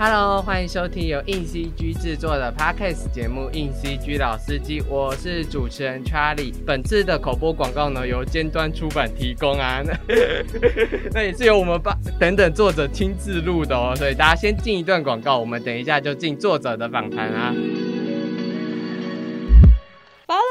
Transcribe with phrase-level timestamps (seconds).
[0.00, 6.54] Hello，欢迎收听由硬 CG 制作的 Podcast 节目《硬 CG 老司机》，我是主持人 Charlie。
[6.64, 9.82] 本次的口播广告呢，由尖端出版提供啊，
[11.12, 11.80] 那也是由我们
[12.16, 17.52] 等等作者亲自录的哦，所以大家先进一段广告，我们等一下就进作者的访谈啊。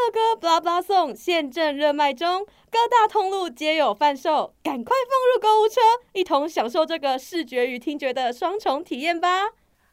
[0.07, 5.81] 芭乐歌 blah blah 送现正热卖中，各大通路皆有贩售，赶快放入购物车，
[6.13, 9.47] 一同享受这个视觉与听觉的双重体验吧！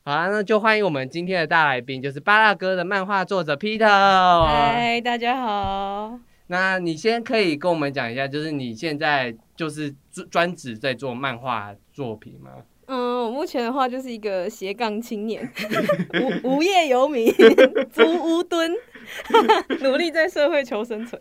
[0.04, 4.44] 好啊，那就欢迎我们今天的大来宾，就是巴拉哥的漫画作者 Peter。
[4.46, 6.16] 嗨，大家好。
[6.46, 12.52] 那你先可以跟我们讲一下，就是你现在就是专专职在做漫画作品吗？
[12.86, 15.50] 嗯，我目前的话就是一个斜杠青年，
[16.44, 17.34] 无无业游民，
[17.90, 18.72] 租屋蹲。
[19.82, 21.20] 努力在社会求生存，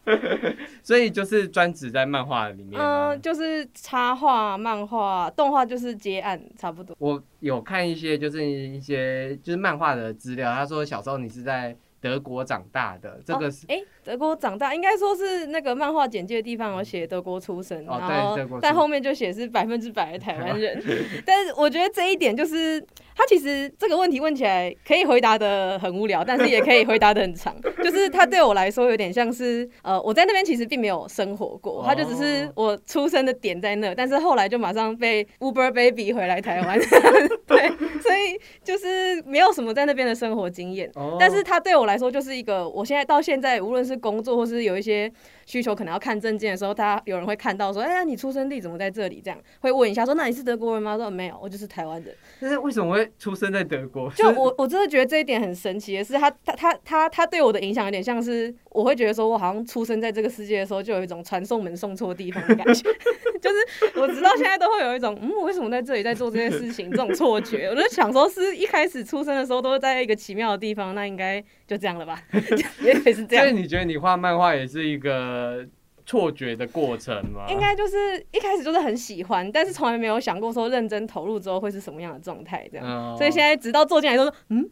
[0.82, 2.80] 所以就是专职在漫画里面。
[2.80, 6.94] 嗯，就是插画、漫画、动画，就是接案差不多。
[6.98, 10.52] 我有看一些，就是一些就是漫画的资料。
[10.52, 11.76] 他说小时候你是在。
[11.98, 20.80] 德国长大的这个是哎，德国长大应该说是那个漫画简介的地方有写德国出生，然后但后面就写是百分之百的台湾人。
[21.26, 22.84] 但是我觉得这一点就是
[23.16, 27.56] 他其实这个问题问起来可以回答的很无聊，但是也可以回答的很长。
[27.82, 36.78] 就是他对我来说有点像是呃，我在那边其实并没有生活过，他就只是我出生的点在那，但是后来就马上被 Uber Baby 回来台湾，
[37.46, 37.68] 对，
[38.00, 40.92] 所以就是没有什么在那边的生活经验。
[41.18, 45.10] 但是他对我来说就是一个，我现在到现在，无论是工作或是有一些
[45.46, 49.22] 需求，可能要看证件的时候，他有人会看到说，哎呀，你出生地怎么在这里？
[49.24, 50.98] 这样会问一下，说那你是德国人吗？
[50.98, 52.14] 说没有，我就是台湾人。
[52.40, 54.10] 但是为什么会出生在德国？
[54.10, 62.90] 就我我真的觉得这一点很神奇的是，他他他他他对我的影响有点像是，我会觉得说我好像出生在这个世界的时候，就有一种传送门送错地方的感觉，
[63.46, 67.68] 就是我直到现在都会有一种，嗯，为什么在这里在做这件事情这种错觉？
[67.68, 72.20] 我就想说，是一开始出生的时候都是在一个奇妙的地方，那应该就这样了吧？
[72.82, 73.44] 也可以是这样。
[73.44, 75.64] 所以你觉得你画漫画也是一个？
[76.08, 77.46] 错觉的过程吗？
[77.50, 77.96] 应该就是
[78.30, 83.16] 一开始就是很喜欢，但是从来没有想过说认真投入之后会是什么样的状态，这样。
[83.16, 84.70] 所以现在直到坐进来都说，嗯，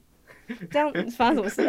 [0.71, 1.63] 这样发生什么事？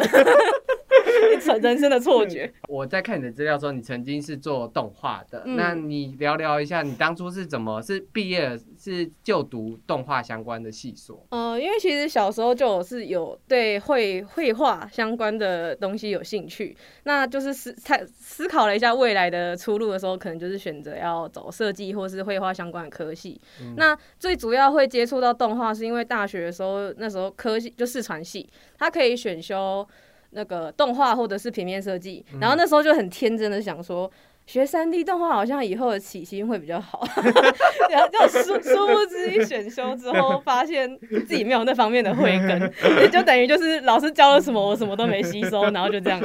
[1.58, 2.52] 一人生的错觉。
[2.68, 11.26] 我在看你的资料说，你曾经是做动画的，那你聊聊一下，你当初是怎么是毕业是就读动画相关的系所？
[11.30, 23.40] 呃，因为其实小时候就是有对绘绘画相关的东西有兴趣，那就是思思思考了一下未来的出路的时候，可能就是选择要走设计或是绘画相关的科系。
[23.76, 29.86] 那最主要会接触到动画，是因为大学的时候那时候科系就视传系，它可以选修。
[30.36, 34.08] 那个动画或者是平面设计，然后那时候就很天真的想说，
[34.46, 37.02] 学三 D 动画好像以后的起薪会比较好，
[37.90, 40.96] 然后就殊殊不知一选修之后，发现
[41.26, 46.20] 自己没有那方面的慧根，也就等于就是老师教了什么我什么都没吸收，然后就这样，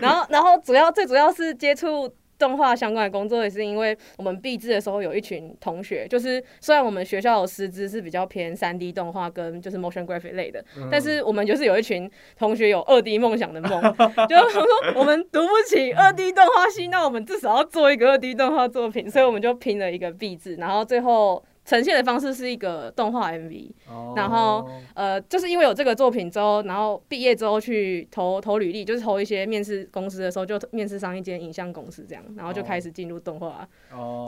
[0.00, 2.08] 然后然后主要最主要是接触。
[2.44, 13.80] 动画相关的工作也是因为我们毕制的时候有一群同学，就是虽然我们学校有师资是比较偏三 D 动画跟就是 motion graphic 类的，但是我们就是有一群同学有二 D 梦想的梦，
[14.28, 14.62] 就是说
[14.94, 21.42] 我们读不起二 D 动画系，那我们至少要做一个二 D 动画作品，所以我们就拼了一个毕制，然后最后。
[21.64, 23.70] 呈现的方式是一个动画 MV，
[24.14, 33.66] 然后呃，就是因为有这个作品之后，然后毕业之后去投投履历，就是投一些面试公司的时候，就面试上一间影像公司这样，然后就开始进入动画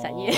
[0.03, 0.33] 产业。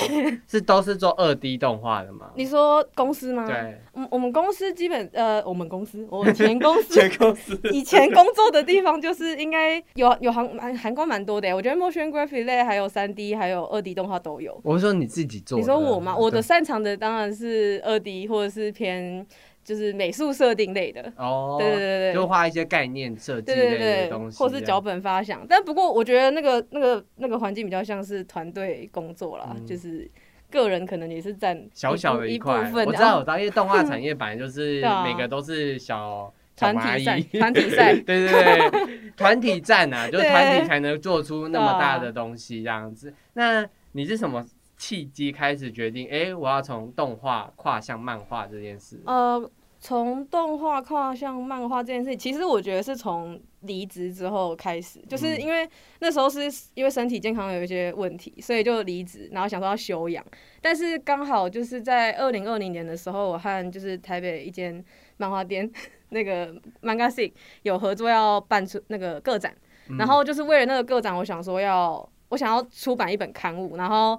[0.48, 2.32] 是都是做二 D 动画的吗？
[2.34, 3.46] 你说公司吗？
[3.46, 14.60] 对，我，我们公司基本呃，我们公司， 我们前公司，前公司以前工作的地方就是应该有有韩蛮韩国蛮多的，我觉得 motion graphic 类还有三 D 还有二 D 动画都有。
[14.64, 16.16] 我是说你自己做，你说我吗？
[16.16, 16.87] 我的擅长的。
[16.96, 19.26] 当然是二 D 或者是偏
[19.64, 25.44] 就是美术设定类的哦，对对对对，就画一些概念设计类的东西，或是脚本发想。
[25.46, 30.10] 但不过我觉得那个那个那个环境比较像是团队工作啦，就是
[30.50, 32.72] 个人可能也是占小小的一部分。
[32.86, 43.12] 我知道，我知道，因为动画产 业本来就是每个都是小 团体赛，团体赛， 对对对，团体战啊，就是团体才能做出那么大的东西这样子。
[43.34, 44.44] 那你是什么？
[44.78, 49.02] 契机开始决定，哎，我要从动画跨向漫画这件事。
[49.04, 56.42] 呃，从动画跨向漫画这件事，其实我觉得是从离职之后开始，就是因为那时候是
[56.74, 60.24] 因为身体健康有一些问题，所以就离职，然后想说要休养。
[60.62, 64.84] 但是刚好就是在二零二零年的时候，我和就是台北一间
[65.16, 65.68] 漫画店
[66.10, 67.32] 那个 Manga i
[67.62, 69.52] 有合作要办出那个个展，
[69.98, 74.16] 然后就是为了那个个展，我想说要我想要出版一本刊物，然后。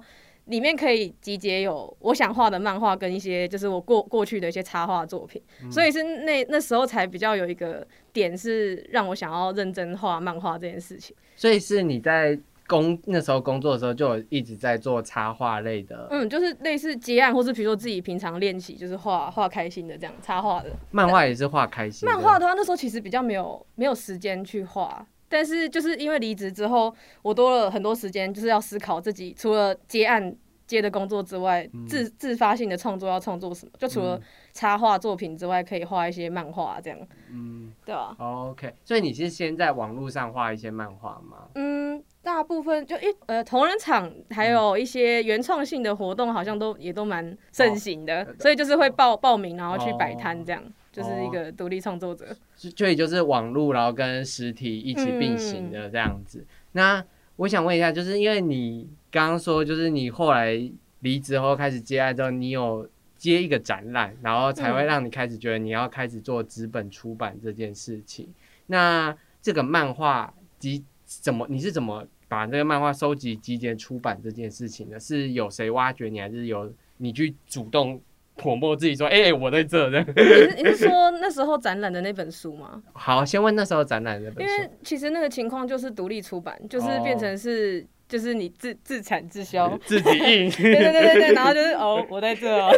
[0.50, 11.16] 里面可以集结有我想画的漫画跟一些就是我过过去的一些插画作品，所以是那那时候才比较有一个点是让我想要认真画漫画这件事情。
[11.36, 20.70] 所以是你在工那时候工作的时候就有一直在做插画类的嗯，就是类似接案，或是比如说自己平常练习，就是画画开心的这样插画的。
[20.90, 22.08] 漫画，也是画开心。
[22.08, 30.36] 漫画的话，那时候其实比较没有没有时间去画，但是就是因为离职之后，我多了很多时间，就是要思考自己除了接案
[30.66, 34.20] 接的工作之外，自自发性的创作要创作什么，就除了
[34.52, 36.98] 插画作品之外，可以画一些漫画这样，
[37.30, 41.48] 嗯对吧？，OK，所以你是先在网络上画一些漫画吗？
[41.54, 52.36] 嗯，大部分就一呃同人场还有一些原创性的活动，好像都也都蛮盛行的，所以就是会报报名，然后去摆摊这样，就是一个独立创作者。
[52.56, 56.44] 就所以就是网络，然后跟实体一起并行的这样子。
[56.72, 57.04] 那
[57.36, 60.70] 我想问一下，就是因为你刚刚说，就是你后来
[61.00, 68.28] 离职后开始接案之后，你有接一个展览，然后才会让你开始觉得你要开始做纸本出版这件事情。
[68.66, 71.46] 那这个漫画集怎么？
[71.48, 75.00] 你是怎么把这个漫画收集、集结、出版这件事情的？
[75.00, 78.00] 是有谁挖掘你，还是有你去主动
[78.40, 80.06] 泼墨自己说：“哎、我在这。”这样。
[80.16, 82.82] 你是你是说那时候展览的那本书吗？
[82.94, 84.52] 好，先问那时候展览的那本书。
[84.52, 87.86] 因为其实那个情况就是独立出版，就是变成是。
[88.10, 92.68] 就是你自自产自销， 自己印， 对对对对对，然后就是哦，我在这哦，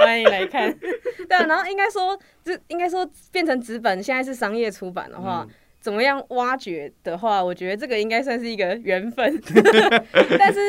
[0.00, 0.72] 欢迎来看。
[1.28, 9.42] 对啊，然后应该说，这应该说变成纸本，现在是商业出版的话，嗯怎么样挖掘的话，我觉得这个应该算是一个缘分。
[10.38, 10.60] 但是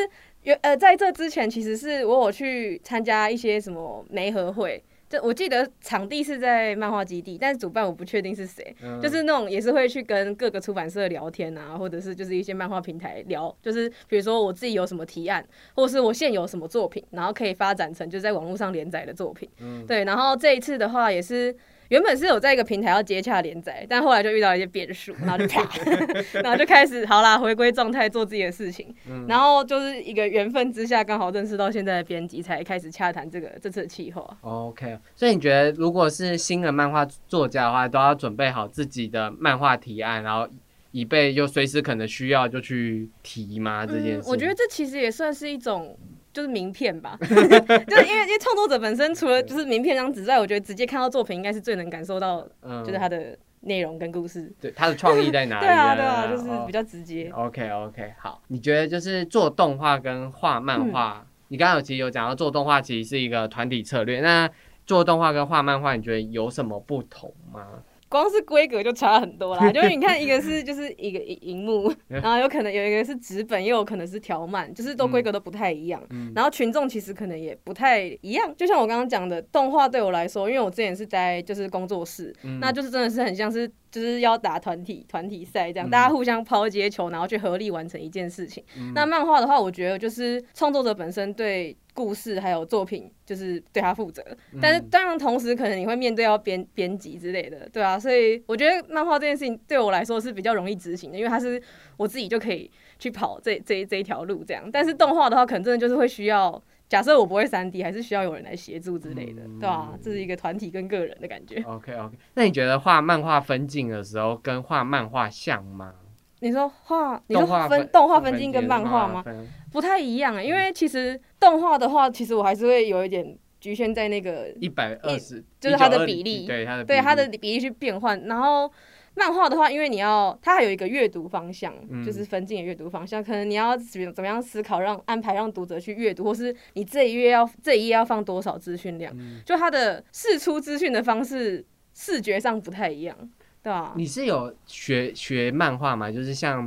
[0.42, 4.82] 原呃，在这之前，其实是我有去参加一些什么媒合会。
[5.08, 15.42] 就我记得场地是在漫画基地，但是主办我不确定是谁，嗯就是那种也是会去跟各个出版社聊天啊，或者是就是一些漫画平台聊，就是比如说我自己有什么提案，
[15.74, 19.48] 或者是我现有什么作品，然后可以发展成就在网络上连载的作品。
[19.60, 21.56] 嗯对，然后这一次的话也是。
[21.88, 25.66] 原本是有在一个平台要接洽连载，但后来就遇到一些变数，然后就啪，
[26.42, 28.94] 然后就开始好啦，回归状态做自己的事情。
[29.08, 34.36] 嗯然后就是一个缘分之下，刚好认识到现在的编辑，才开始洽谈这个这次的计划。
[34.42, 40.46] OK，所以你觉得如果是新的漫画作家的话，都要准备好自己的漫画提案，然后
[40.90, 43.86] 以备就随时可能需要就去提吗？
[43.86, 45.96] 这件事、嗯，我觉得这其实也算是一种。
[46.38, 54.54] 就是名片吧， 就是因为因为创作者本身除了就是名片这张纸之外，我觉得直接看到作品应该是最能感受到，嗯就是它的内容跟故事。
[54.60, 55.66] 对他的创意在哪 里？
[55.66, 57.28] 对啊，对啊，就是比较直接。
[57.34, 64.48] OK OK，好，你觉得就是做动画跟画漫画，你刚刚有其实有讲到做动画其实是一个团体策略，那
[64.86, 67.66] 做动画跟画漫画，你觉得有什么不同吗？
[68.08, 76.02] 光是规格就差很多啦， 就是你看一个是就是一个荧荧幕， 然后有可能有一个是纸本，又有可能是条漫，就是都规格都不太一样。
[76.10, 76.32] 嗯。
[76.34, 82.58] 然后群众其实可能也不太一样，就像我刚刚讲的，动画对我来说，因为我之前是在就是工作室，嗯。
[82.60, 88.62] 那就是真的是很像是就是要打团体团体赛这样，嗯大家互相抛接球，然后去合力完成一件事情。
[88.76, 94.22] 嗯那漫画的话，我觉得就是创作者本身对故事还有作品，就是对他负责。
[94.52, 101.60] 嗯但是当然，同时可能你会面对要编编辑之类的，对啊，所以我觉得漫画这件事情对我来说是比较容易执行的，因为它是
[101.96, 104.68] 我自己就可以去跑这这这一条路这样。
[104.70, 111.62] 但是动画的话，可能真的就是会需要，假设我不会三 D，还是需要有人来协助之类的，嗯对啊，这是一个团体跟个人的感觉。
[111.66, 115.92] OK OK，那你觉得画漫画分镜的时候跟画漫画像吗？
[116.40, 119.24] 你说画，你说分动画分镜跟漫画吗？
[119.70, 128.18] 不太一样啊，因为其实动画的话，其实我还是会有一点局限在那个一百二十，就是它的比例对它的对它的比例去变换。
[128.26, 128.70] 然后
[129.18, 143.16] 漫画的话，因为你要它还有一个阅读方向，嗯就是分镜的阅读方向，可能你要怎么怎么样思考，让安排让读者去阅读，或是你这一页要这一页要放多少资讯量，嗯就它的释出资讯的方式视觉上不太一样，
[143.62, 146.10] 对吧、你是有学学漫画吗？
[146.10, 146.64] 就是像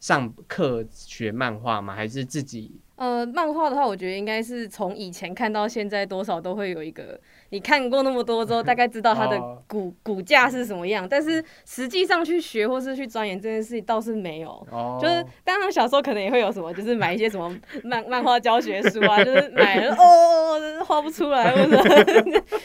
[0.00, 1.94] 上课学漫画吗？
[1.94, 2.80] 还是自己？
[2.96, 11.06] 呃，漫画的话，我觉得应该是从以前看到现在，多少都会有一个你看过那么多之后，大概知道它的哦骨骨架是什么样。
[11.08, 14.50] 但是实际上去学或是去钻研这件事情倒是没有。
[14.70, 21.82] 哦，就是当然小时候可能也会有什么，就是买一些什么 漫漫画教学书啊， 就是买了哦，画不出来，或者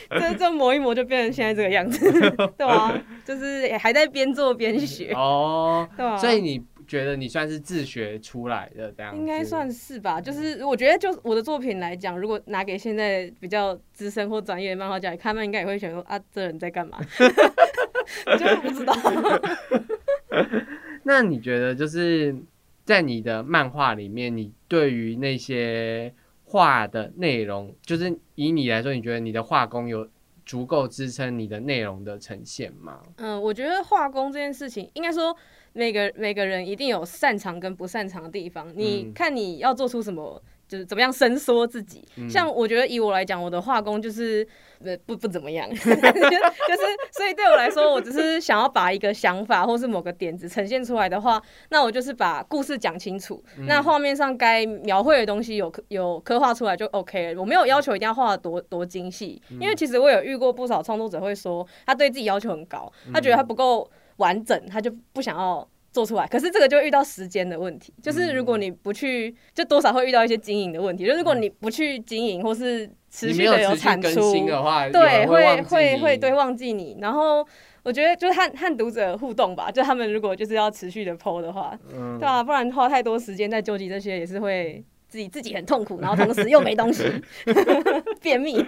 [0.09, 2.11] 这这磨一磨就变成现在这个样子，
[2.57, 2.93] 对吧、
[3.25, 6.61] 就是还在边做边学，哦，对吧、所以你
[6.91, 9.15] 觉得你算是自学出来的这样？
[9.15, 16.99] 应该算是吧，就是我觉得，就我的作品来讲，如果拿给现在比较资深或专业的漫画家看，他们应该也会想说啊，这人在干嘛？
[18.37, 18.93] 就是不知道。
[21.03, 22.35] 那你觉得就是
[22.83, 30.05] 在你的漫画里面，你对于那些画的内容，就是以你来说，你觉得你的画工有
[30.45, 32.99] 足够支撑你的内容的呈现吗？
[33.15, 35.33] 嗯，我觉得画工这件事情，应该说
[35.73, 38.71] 每个每个人一定有擅长跟不擅长的地方。
[38.75, 39.13] 你嗯。
[39.13, 42.05] 看你要做出什么，就是怎么样伸缩自己。
[42.17, 42.29] 嗯。
[42.29, 44.45] 像我觉得以我来讲，我的画工就是
[44.83, 45.93] 呃不不怎么样， 就是
[47.11, 53.65] 所以对我来说，我只是想要把一个想法或是某个点子呈现出来的话，那我就是把故事讲清楚，嗯。
[53.65, 57.39] 那画面上该描绘的东西有有刻画出来就 OK 了。
[57.39, 59.57] 我没有要求一定要画的多多精细，嗯。
[59.61, 63.89] 因为其实我有遇过不少创作者会说，他对自己要求很高，他觉得他不够
[64.21, 65.67] 完整，他就不想要。
[65.93, 71.05] 做出来，可是这个就会遇到时间的问题，就是如果你不去，就多少会遇到一些经营的问题。
[71.05, 76.97] 就如果你不去经营，或是持续的有产出的话，对，会会会会对忘记你。
[77.01, 77.45] 然后
[77.83, 87.03] 我觉得就是和和读者互动吧，就他们如果就是要持续的 PO 的话，嗯对啊，不然花太多时间在纠结这些，也是会自己自己很痛苦，然后同时又没东西，
[88.23, 88.65] 便秘。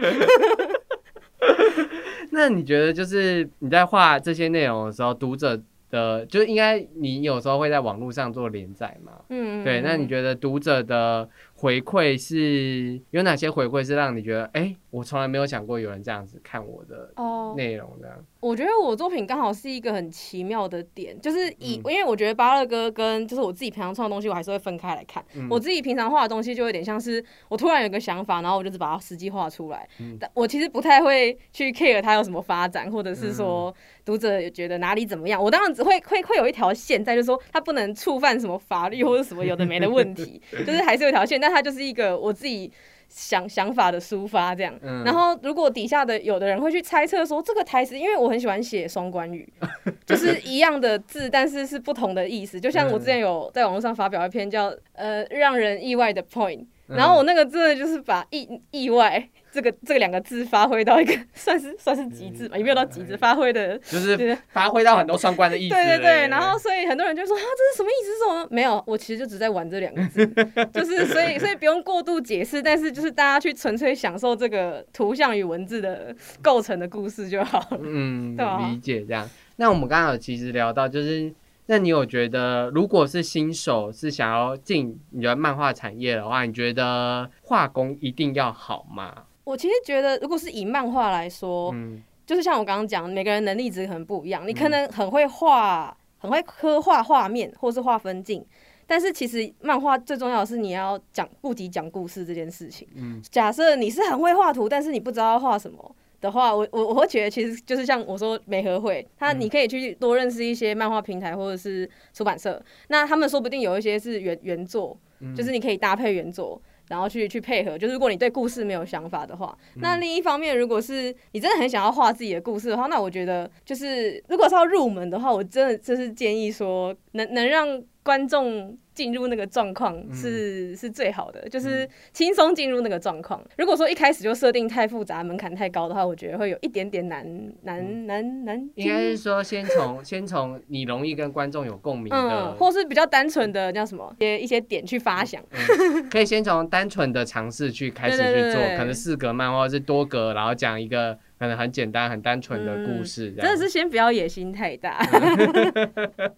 [2.33, 5.61] 那你觉得就是你在画这些内容的时候，读者
[5.91, 9.11] 的，就是应该你有时候会在网络上做连载嘛？
[9.29, 11.29] 嗯，对，那你觉得读者的
[11.63, 18.21] 回馈是有哪些回馈是让你觉得，哎、我从来没有想过有人这样子看我的哦，内容的？
[18.41, 25.23] 我觉得我作品刚好是一个很奇妙的点，就是以、嗯因为我觉得巴乐哥跟就是我自己平常创的东西，我还是会分开来看。
[25.35, 29.87] 嗯我自己平常画的东西就有点像是我突然有个想法，然后我就是把它实际画出来。
[29.99, 35.41] 嗯但我其实不太会去 care 它有什么发展，或者是嗯说读者也觉得哪里怎么样。
[35.41, 42.71] 我当然只会会会有一条线在，就是说它不能触犯什么法律或者什么有的没的问题， 就是还是有一条线，但它就是一个我自己。
[43.15, 49.47] 想想法的抒发这样，嗯然后如果底下的有的人会去猜测说这个台词，因为我很喜欢写双关语，
[50.03, 52.59] 就是一样的字，但是是不同的意思。
[52.59, 65.75] 就像我之前有在网络上发表一篇叫呃让人意外的 point，嗯然后我那个真的就是把意意外这个这两个字发挥到一个 算是算是极致吧，也没有到极致，发挥的就是对发挥到很多相关的意思。
[65.75, 68.11] 对对对，然后所以很多人就说啊，这是什么意思？
[68.11, 68.47] 是什么？
[68.49, 70.25] 没有，我其实就只在玩这两个字，
[70.73, 77.79] 就是所以所以不用过度解释，但是就是大家去纯粹享受这个图像与文字的构成的故事就好了。
[77.83, 78.35] 嗯，
[78.71, 79.29] 理解这样。
[79.57, 81.31] 那我们刚刚有其实聊到，就是
[81.67, 89.13] 那你有觉得，如果是新手是想要进你的漫画产业的话，你觉得画工一定要好吗？
[89.43, 98.45] 我其实觉得，如果是以漫画来说，嗯就是像我刚刚讲，每个人能力值可能不一样，你可能很会画，很会刻画画面，或是画分镜。
[98.87, 102.87] 但是其实漫画最重要的是你要讲顾及讲故事这件事情。
[102.95, 116.61] 嗯假设你是很会画图，但是你不知道要画什么的话，我我我会觉得其实就是像我说美和会，它嗯你可以去多认识一些漫画平台或者是出版社，那他们说不定有一些是原原作，嗯就是你可以搭配原作。
[116.89, 119.81] 然后去去配合，就是如果你对故事没有想法的话，嗯。
[119.81, 130.13] 那另一方面，如果是你真的很想要画自己的故事的话，那我觉得就是如果是要入门的话，我真的就是建议说，能能让观众进入那个状况嗯。
[130.13, 133.43] 是、是最好的，就是轻松进入那个状况。
[133.57, 137.25] 如果说一开始就设定太复杂、门槛太高的话，我觉得会有一点点难
[137.63, 145.41] 难难难应该是说先从 先从你容易跟观众有共鸣的嗯，，或是比较单纯的叫什么，一些一些点去发想。
[145.51, 154.97] 嗯 可以先从单纯的尝试去开始去做，对对可能四格漫画是多格，然后讲一个可能很简单、很单纯的故事，真的是先不要野心太大。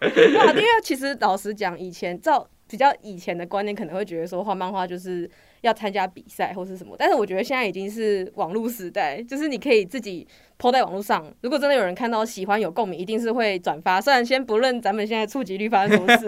[0.02, 5.30] 对啊，因为其实老实讲，以前照比较以前的观念，可能会觉得说画漫画就是
[5.62, 14.02] 要参加比赛或是什么，但是我觉得现在已经是网络时代，就是你可以自己 PO 在网络上，如果真的有人看到喜欢有共鸣，一定是会转发。
[14.02, 16.26] 虽然先不论咱们现在触及率发生什么事，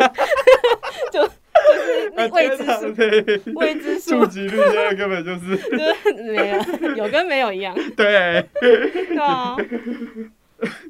[1.11, 1.27] 就
[2.15, 4.25] 就是未知数，未知数。
[4.27, 8.45] 及率现在根本就是就是没有，有跟没有一样， 对。
[8.61, 9.55] 对啊。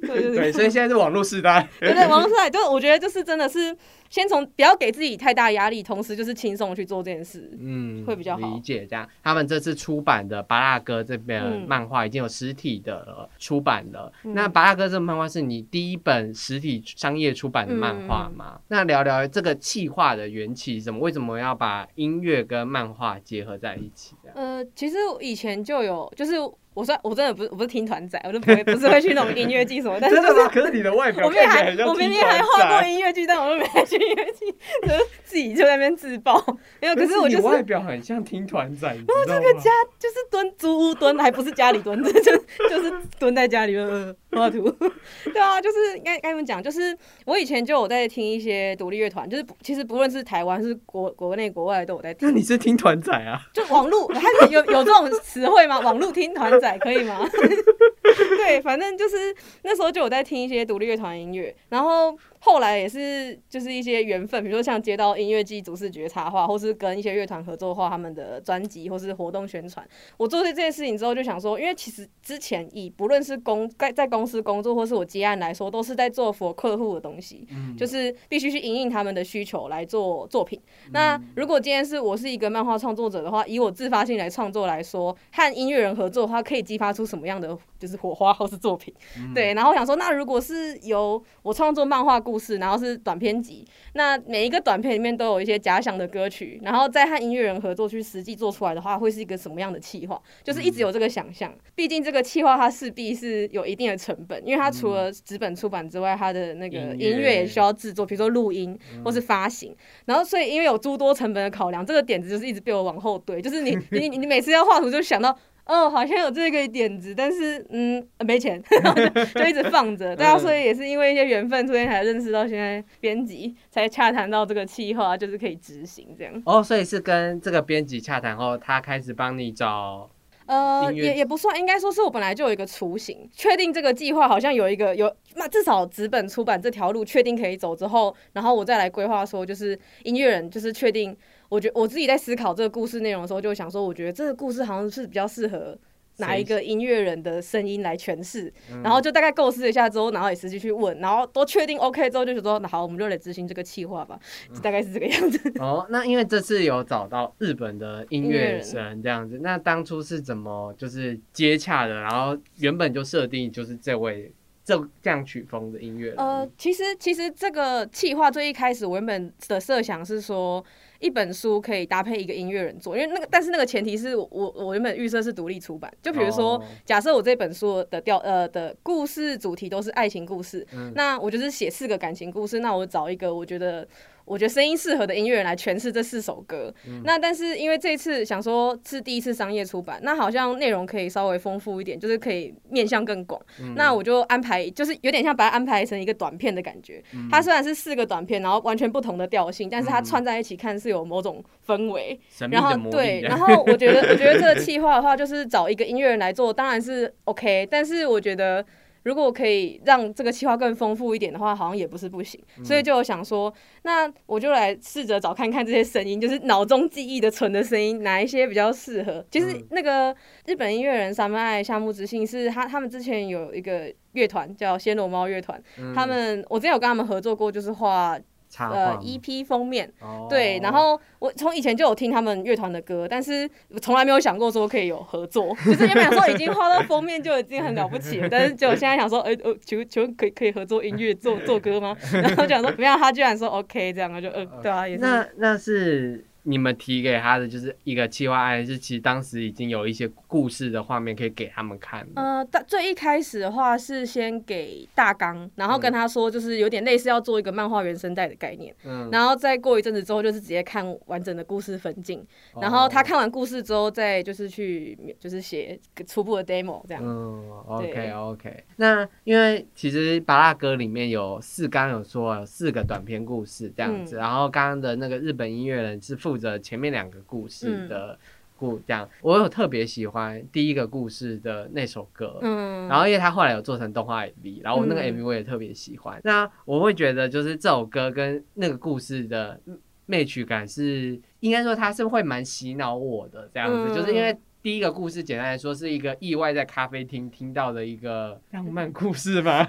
[0.02, 1.68] 对对对，所以现在是网络时代。
[1.80, 3.76] 对对，网络时代，就是我觉得就是真的是
[4.10, 7.52] 先从不要给自己太大压力，同时就是轻松去做这件事。
[7.60, 9.08] 嗯，会比较好理解这样。
[9.24, 14.12] 他们这次出版的《巴拉哥》这本嗯漫画已经有实体的了出版了。
[14.24, 18.60] 嗯那《巴拉哥》这个漫画是你第一本实体商业出版的漫画嗯吗？
[18.70, 21.00] 那聊聊这个企划的缘起是什么？
[21.00, 24.16] 为什么要把音乐跟漫画结合在一起？
[24.34, 26.36] 呃，其实以前就有，就是
[26.78, 30.48] 我说我真的不是我不是听团仔，我就不会不是会去那种音乐剧什么，但是就是吗？
[30.48, 34.46] 可是你的外我明明还我明明还画过音乐剧，但我都没去音乐剧，
[34.84, 36.40] 就是自己就在那边自爆。
[36.80, 39.42] 没有，可是我就是外表很像听团仔，你知道吗？
[39.60, 44.70] 家就是蹲租屋蹲，还不是家里蹲， 就是就是蹲在家里，呃画图，
[45.34, 52.28] 对啊，就是该该怎么讲，就是我以前就有在听一些独立乐团，就是其实不论是台湾是国国内国外都有在听。
[52.28, 53.42] 那你是听团仔啊？
[53.54, 55.80] 就网络，还是有有这种词汇吗？
[55.80, 57.28] 网络听团仔可以吗？
[58.38, 62.18] 对，反正就是那时候就有在听一些独立乐团音乐，然后。
[62.40, 69.86] 后来也是就是一些缘分，比如说像接到音乐季主视觉插画，或是跟一些乐团合作画他们的专辑或是活动宣传。
[70.18, 80.60] 我做这这件事情之后，就想说，因为其实之前以不论是公在在公司工作，或是我接案来说，都是在做服客户的东西，就是必须去应应他们的需求来做作品。
[80.92, 88.94] 那如果今天是我是一个漫画创作者的话，以我自发性来创作来说，和音乐人合作的话，可以激发出什么样的就是火花或是作品？
[89.34, 92.18] 对，然后我想说，那如果是由我创作漫画。
[92.28, 93.64] 故事，然后是短篇集。
[93.94, 100.20] 那每一个短片里面都有一些假想的歌曲，然后再和音乐人合作去实际做出来的话，会是一个什么样的企划？
[100.44, 101.54] 就是一直有这个想象。
[101.76, 109.74] 毕竟这个企划它势必是有一定的成本，因为它除了纸本出版之外，它的那个音乐也需要制作，比如说录音或是发行。
[110.06, 113.40] 然后所以因为有诸多成本的考量，这个点子就是一直被我往后堆。
[113.40, 115.38] 就是你 你你每次要画图就想到。
[115.68, 118.62] 哦，好像有这个点子，但是嗯，没钱，
[119.36, 120.16] 就一直放着。
[120.16, 126.42] 对啊，所以也是因为一些缘分，所以才认识到现在编辑，才洽谈到这个计划，就是可以执行这样。
[126.46, 130.10] 哦，所以是跟这个编辑洽谈后，他开始帮你找。
[130.46, 141.14] 呃，也也不算，应该说是我本来就有一个雏形，确定这个计划好像有一个有，那至少纸本出版这条路确定可以走之后，然后我再来规划说，就是音乐人，就是确定。
[141.50, 145.77] 我觉我自己在思考这个故事内容的时候，就想说，我觉得这个故事好像是比较适合
[146.18, 148.51] 哪一个音乐人的声音来诠释。
[148.84, 154.20] 然后就大概构思一下之后，然后也实际去问，然后都确定 OK 之后，就说那好，我们就来执行这个计划吧。
[154.62, 155.54] 大概是这个样子。
[155.60, 161.94] 哦，那因为这次有找到日本的音乐人这样子，那当初是怎么就是接洽的？
[161.94, 164.34] 然后原本就设定就是这位
[164.66, 166.13] 这这样曲风的音乐。
[166.18, 170.62] 呃，其实其实这个计划最一开始，我原本的设想是说。
[171.00, 175.92] 一本书可以搭配一个音乐人做，因为那个，但是那个前提是我我原本预设是独立出版。
[176.01, 183.88] 就比如说，假设我这本书的调呃的故事主题都是爱情故事，那我就是写四个感情故事，那我找一个我觉得。
[184.28, 186.74] 我觉得声音适合的音乐人来诠释这四首歌。
[187.04, 193.42] 那但是因为这次想说是第一次商业出版，那好像内容可以稍微丰富一点，就是可以面向更广。
[193.76, 197.02] 那我就安排，就是有点像把它安排成一个短片的感觉。
[197.32, 202.20] 它虽然是四个短片，然后完全不同的调性，但是它串在一起看是有某种氛围。
[202.52, 207.68] 然后对，然后我觉得我觉得这个企划的话，就是找一个音乐人来做，当然是 OK。
[207.72, 208.66] 但是我觉得。
[209.08, 212.38] 如果可以让这个企划更丰富一点的话，好像也不是不行。
[212.62, 219.26] 所以就想说，那我就来试着找看看这些声音，就是脑中记忆的存的声音，哪一些比较适合。
[219.32, 220.13] 其实那个
[220.46, 225.62] 日本音乐人三分爱夏目之信是他，他们之前有一个乐团叫暹罗猫乐团，
[225.96, 228.20] 他们我之前有跟他们合作过，就是画。
[228.60, 229.91] 呃，EP 封面，
[230.30, 233.50] 对，然后我从以前就有听他们乐团的歌，但是
[233.82, 241.96] 从来没有想过说可以有合作， 就是原本说已经画到封面就已经很了不起了， 但是就现在想说，哎呃，求求可以可以合作音乐做做歌吗？
[242.12, 245.02] 然后想说没有，他居然说 OK，这样就呃，对啊，也是。
[245.02, 246.26] 那那是。
[246.50, 252.08] 你们提给他的就是一个计划案，是其实当时已经有一些故事的画面可以给他们看。
[252.16, 258.74] 呃，最一开始的话是先给大纲，然后跟他说就是有点类似要做一个漫画原声带的概念。
[258.86, 262.26] 嗯，然后再过一阵子之后，就是直接看完整的故事分镜。
[262.62, 267.04] 然后他看完故事之后，再就是去就是写初步的 demo 这样。
[267.06, 268.64] 嗯，OK OK。
[268.78, 276.37] 那因为其实《巴拉歌》里面有四刚有说有四个短篇故事这样子，然后刚刚的那个日本音乐人是负。
[276.38, 278.17] 着前面两个故事的
[278.56, 286.19] 故这样，我有特别喜欢第一个故事的那首歌，嗯，然后因为他后来有做成动画 MV，然后我那个 MV 我也特别喜欢。
[286.23, 289.60] 那我会觉得就是这首歌跟那个故事的
[290.06, 294.38] 魅曲感是，应该说他是会蛮洗脑我的这样子，就是因为。
[294.67, 299.65] 第一个故事，简单来说是一个意外在咖啡厅听到的一个浪漫故事吗？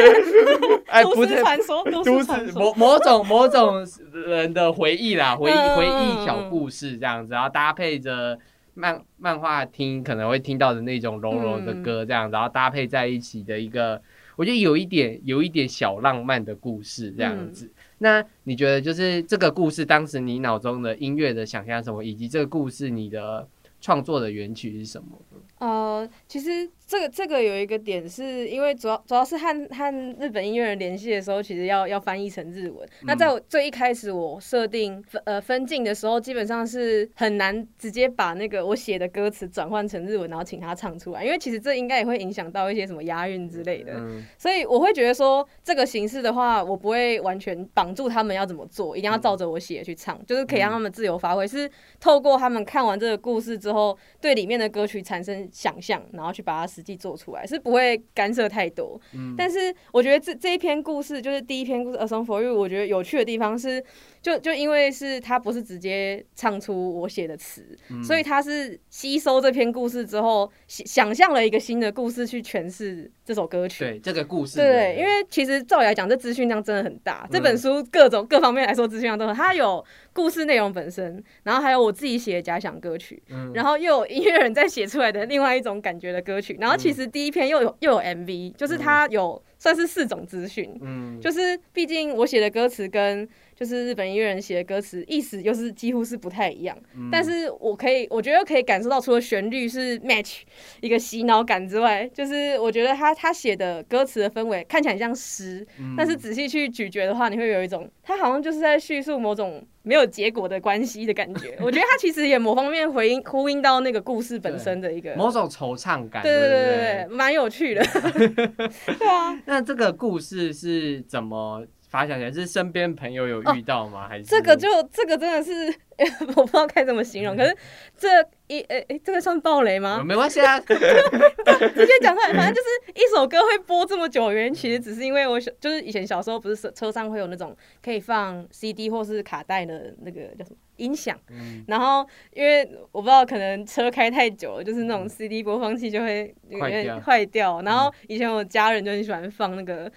[0.88, 8.38] 哎，不是传说，都是某某种某种人的回忆啦，回忆回忆小故事这样子，然后搭配着
[8.72, 14.00] 漫漫画听可能会听到的那种柔柔的歌这样，然后搭配在一起的一个，
[14.36, 17.70] 我觉得有一点有一点小浪漫的故事这样子。
[17.98, 23.46] 那你觉得就是这个故事当时你脑中的音乐的想象什么，以及这个故事你的。
[23.80, 25.18] 创作的原曲是什么？
[25.58, 32.84] 呃，其实这个这个有一个点，是因为主要主要是和和日本音乐人联系的时候，其实要要翻译成日文。
[33.02, 43.92] 那在我最一开始我设定分呃分镜的时候，基本上是很难直接把那个我写的歌词转换成日文，然后请他唱出来，因为其实这应该也会影响到一些什么押韵之类的。
[43.94, 58.98] 嗯所以我会觉得说，这个形式的话，我不会完全绑住他们要怎么做，一定要照着我写的去唱，就是可以让他们自由发挥，是透过他们看完这个故事之后，对里面的歌曲产生想象，然后去把它实际做出来，是不会干涉太多。
[59.36, 63.84] 但是我觉得这这一篇故事，就是第一篇故事《A Song for You》，我觉得有趣的地方是，
[64.22, 73.84] 就就因为是他不是直接唱出我写的词，所以他是吸收这篇故事之后，想想象了一个新的故事去诠释这首歌曲。
[73.84, 77.28] 对这个故事，对对，因为其实照理来讲，这资讯量真的很大。
[77.30, 79.36] 这本书各种各方面来说，资讯量都很。
[79.36, 83.22] 它有故事内容本身，然后还有我自己写的假想歌曲，
[83.54, 86.58] 然后又有音乐人在写出来的另外一种感觉的歌曲。
[86.60, 90.76] 然后其实第一篇又有又有 MV，就是它有算是四种资讯。
[90.82, 93.28] 嗯，就是毕竟我写的歌词跟
[93.60, 96.74] 就是日本音乐人写的歌词意思又是几乎是不太一样，
[97.12, 100.38] 但是我可以我觉得可以感受到，除了旋律是 match
[100.80, 111.54] 一个洗脑感之外，就是我觉得他他写的歌词的氛围看起来很像诗，但是仔细去咀嚼的话，你会有一种他好像就是在叙述某种没有结果的关系的感觉。
[111.60, 115.14] 我觉得他其实也某方面回应呼应到那个故事本身的一个。
[115.16, 117.84] 某种惆怅感，对对对对对，蛮有趣的。
[118.98, 122.32] 对啊，那这个故事是怎么发想起来？
[122.32, 124.06] 是身边朋友有遇到吗？
[124.08, 125.74] 还是这个就这个真的是
[126.36, 127.54] 我不知道该怎么形容，可是
[127.98, 128.08] 这
[128.46, 130.02] 一诶诶，这个算暴雷吗？
[130.02, 149.90] 没关系啊， 直接讲出来，反正就是一首歌会播这么久的原因，其实只是因为我小，就是以前小时候不是车车上会有那种可以放 CD 或是卡带的那个叫什么音响，嗯然后因为我不知道可能车开太久了，就是那种 CD 播放器就会有坏掉点坏掉，然后以前我家人就很喜欢放那个。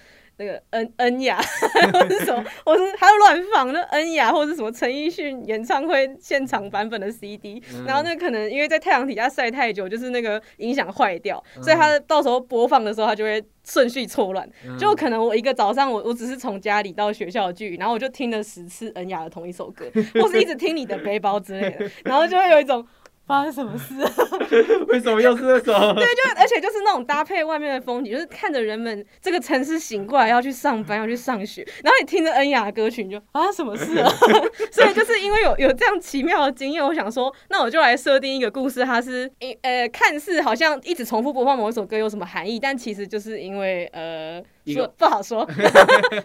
[0.43, 1.39] 那个恩恩雅，
[1.93, 14.47] 或是什么，我是他就乱放那恩雅，或是什么陈奕迅演唱会现场版本的 CD，、然后那可能因为在太阳底下晒太久，就是那个音响坏掉，所以他到时候播放的时候，他就会顺序错乱。
[14.77, 19.85] 就可能我一个早上我我只是从家里到学校的距离，然后我就听了十次恩雅的同一首歌，
[20.21, 22.85] 或是一直听你的背包之类的，然后就会有一种。
[23.25, 24.11] 发生什么事啊？
[24.89, 25.73] 为什么又是那种？
[25.95, 34.11] 对，就而且就是那种搭配外面的风景，就是看着人们这个城市醒过来要去上班要去上学，然后你听着恩雅的歌曲，你就发生什么事啊？
[34.71, 45.45] 所以就是因为有有这样奇妙的经验，我想说，那我就来设定一个故事，它是一呃看似好像一直重复播放某一首歌有什么含义，但其实就是因为呃说不好说，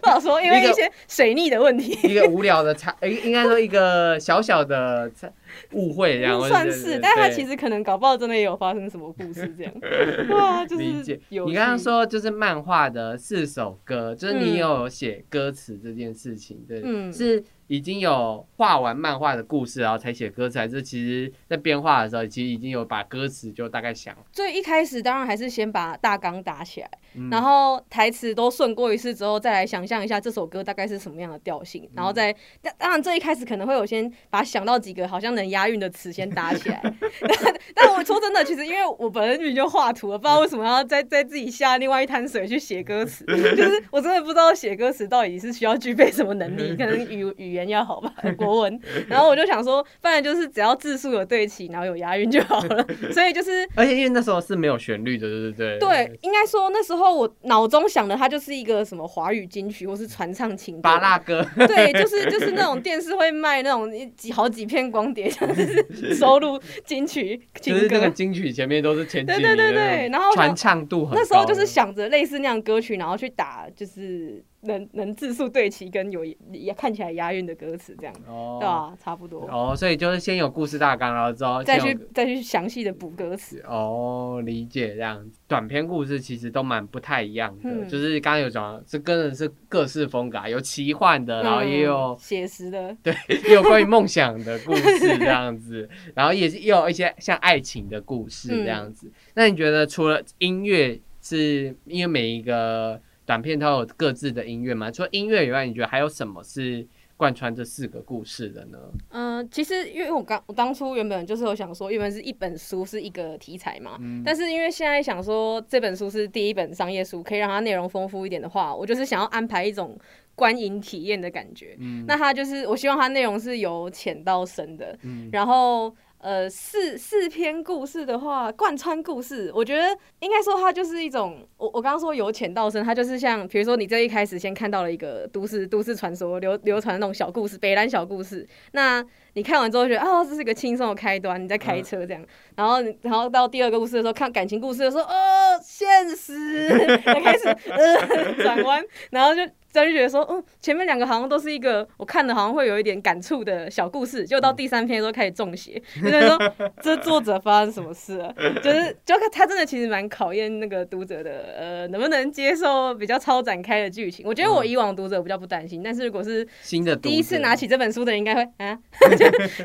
[0.01, 1.97] 不好说，因为一些水逆的问题。
[2.03, 5.29] 一个无聊的差，诶，应该说一个小小的差
[5.73, 7.59] 误会这样，算是，但是他其实。
[7.59, 9.73] 可能搞不好真的也有发生什么故事这样，
[10.31, 11.19] 哇，就是。
[11.29, 14.57] 有你刚刚说就是漫画的四首歌，就是你嗯。
[14.57, 17.11] 有写歌词这件事情，对，嗯。
[17.11, 27.29] 是已经有画完漫画的故事，然后才写歌词，还是其实在编画的时候，其实已经有把歌词就大概想，最一开始当然还是先把大纲打起来，嗯。
[27.29, 36.81] 然后台词都顺过一次之后，再来想象一下这首歌大概是什么样的调性，然后再当当然这一开始可能会有先把想到几个好像能押韵的词先打起来，
[37.21, 55.79] 但 但我说真的，其实因为我本身就画图了，不知道为什么要再再自己下另外一滩水去写歌词，就是我真的不知道写歌词到底是需要具备什么能力， 可能语语言要好吧，国文， 然后我就想说，不然就是只要字数有对齐，然后有押韵就好了， 所以就是而且因为那时候是没有旋律的，对对对。
[55.79, 60.81] 对，应该说那时候我脑中想的，它就是一个什么华语金曲或是传唱情歌。
[60.81, 68.09] 巴拉歌，对，就是就是那种电视会卖那种一几好几片光碟，像是收录金曲情就是那个。
[68.09, 71.07] 金曲前面都是前几对对对对然后传唱度。
[71.13, 79.47] 那时候就是想着类似那样歌曲，然后去打就是能能字数对齐跟有也看起来押韵的歌词，这样哦对啊，差不多。
[79.49, 83.63] 哦，所以就是先有故事大纲，然后之后再去再去详细的补歌词。
[83.67, 85.39] 哦，理解这样子。
[85.47, 99.11] 短篇故事其实都蛮不太一样的，嗯就是刚刚有讲，这跟的是各式风格啊，有奇幻的，然后也有嗯、写实的， 对，也有关于梦想的故事这样子，然后也是也有一些像爱情的故事这样子。
[99.35, 104.89] 那你觉得除了音乐，是因为每一个短片都有各自的音乐吗？
[104.89, 108.79] 除了音乐以外，你觉得还有什么是贯穿这四个故事的呢？
[109.11, 119.95] 嗯，其实因为我刚我当初原本就是有想说，原本是一本书是一个题材嘛，嗯但是因为现在想说这本书是第一本商业书，可以让它内容丰富一点的话，我就是想要安排一种
[120.33, 121.75] 观影体验的感觉。
[121.77, 139.01] 嗯那它就是我希望它内容是由浅到深的，嗯然后呃，四四篇故事的话，贯穿故事，我觉得应该说它就是一种，我我刚刚说由浅到深，它就是像，比如说你这一开始先看到了一个都市都市传说流流传那种小故事，北兰小故事，那
[139.35, 142.21] 你看完之后觉得哦，这是一个轻松的开端，你在开车这样，
[142.57, 146.67] 然后然后到第二个故事的时候，看感情故事的时候，哦，现实，
[147.23, 149.41] 开始呃转弯，然后就。
[149.71, 156.37] 就觉得说，嗯，前面两个好像都是一个我看的，好像会有一点感触的小故事，就到第三篇的时候开始中邪， 就在说
[156.81, 164.25] 这作者发生什么事了，就是就他真的其实蛮考验那个读者的，呃，能不能接受比较超展开的剧情。
[164.27, 168.77] 我觉得我以往读者比较不担心，但是如果是新的第一次拿起这本书的人，应该会 啊，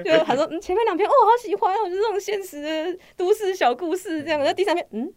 [0.04, 4.40] 就他说，嗯，前面两篇哦，好喜欢哦，就这种现实的都市小故事这样。
[4.44, 5.10] 那第三篇，嗯，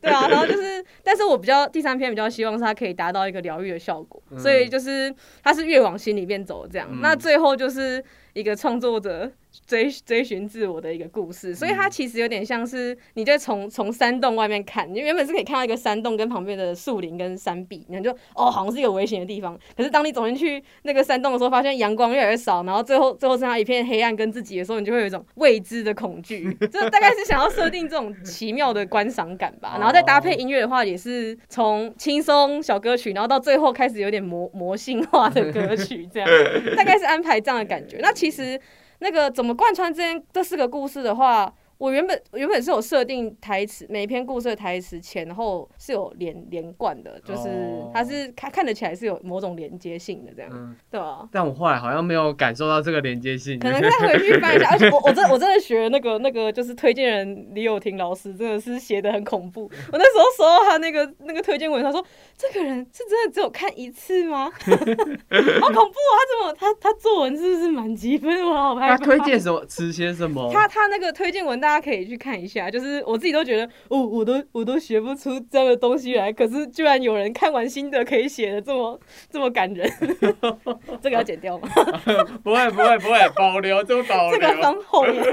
[0.00, 4.22] 对啊，然后就是，但是我比较第三篇比较希望是它可以达到一个疗愈的效果。
[4.36, 9.30] 所以就是，他是越往心里面走这样，那最后就是一个创作者。
[9.66, 19.58] 追追寻自我的一个故事，所以它其实有点像是你在从从山洞外面看，你原本是可以看到一个山洞跟旁边的树林跟山壁，你就哦好像是一个危险的地方。
[19.76, 26.52] 可是当你走进去那个山洞的时候，发现阳光越来越少，然后最后最后剩下一片黑暗跟自己的时候，你就会有一种未知的恐惧。
[26.72, 29.76] 这大概是想要设定这种奇妙的观赏感吧。
[29.78, 36.28] 然后再搭配音乐的话，也是从轻松小歌曲，然后到最后开始有点魔魔性化的歌曲，这样
[36.76, 37.98] 大概是安排这样的感觉。
[38.00, 38.60] 那其实。
[39.00, 41.52] 那个怎么贯穿这这四个故事的话？
[41.78, 47.48] 我原本原本是有设定台词，每一篇故事的台词前后是有连连贯的，就是
[47.92, 51.28] 它是看看得起来是有某种连接性的这样，对吧？
[51.30, 54.68] 但我后来好像没有感受到这个连接性，可能再回去翻一下。
[54.72, 59.70] 而且我我真我真的学那个那个就是推荐人李友廷老师真的是写的很恐怖。
[59.92, 62.02] 我那时候收到他那个那个推荐文，他说
[62.38, 64.50] 这个人是真的只有看一次吗？
[65.60, 66.14] 好恐怖啊！
[66.16, 68.42] 他怎么他他作文是不是满积分？
[68.46, 68.96] 我好害怕。
[68.96, 70.50] 他推荐什么吃些什么？
[70.54, 71.60] 他他那个推荐文。
[71.66, 79.90] 大家可以去看一下，就是我自己都觉得，哦，我都我都学不出这样的东西来，可是居然有人看完心得可以写的这么这么感人，
[81.02, 81.68] 这个要剪掉吗？
[82.44, 85.24] 不会不会不会，保留就保留，这个放后面，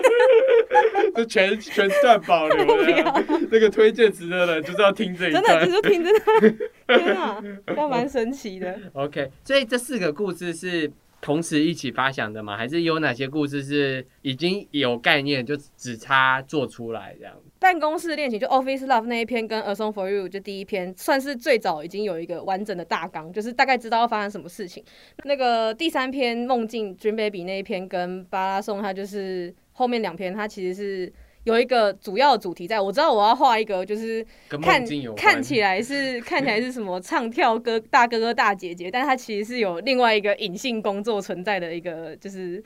[1.13, 2.65] 这全全段保留。
[3.51, 7.43] 这个推荐词的人就是要听这一段，真的就是听这段，天啊，
[7.77, 8.75] 要蛮神奇的。
[8.93, 10.91] OK，所以这四个故事是。
[11.23, 12.57] 同时一起发想的吗？
[12.57, 17.33] 还是有哪些故事是已经有概念，就只差做出来这样？
[17.59, 24.83] 办公室恋情就 Office Love 那一篇跟 A Song for You 就第一篇，算是最早已经有一个完整的大纲，就是大概知道要发生什么事情。
[25.23, 31.13] 那个第三篇梦境 Dream Baby 那一篇跟巴拉颂，它就是后面两篇，它其实是。
[31.43, 34.83] 有一个主要的主题，在我知道我要画一个，就是看
[35.15, 42.63] 看起来是 看起来是什么唱跳哥大哥哥大姐姐，但是它其实是有另外一个隐性工作存在的一个，就是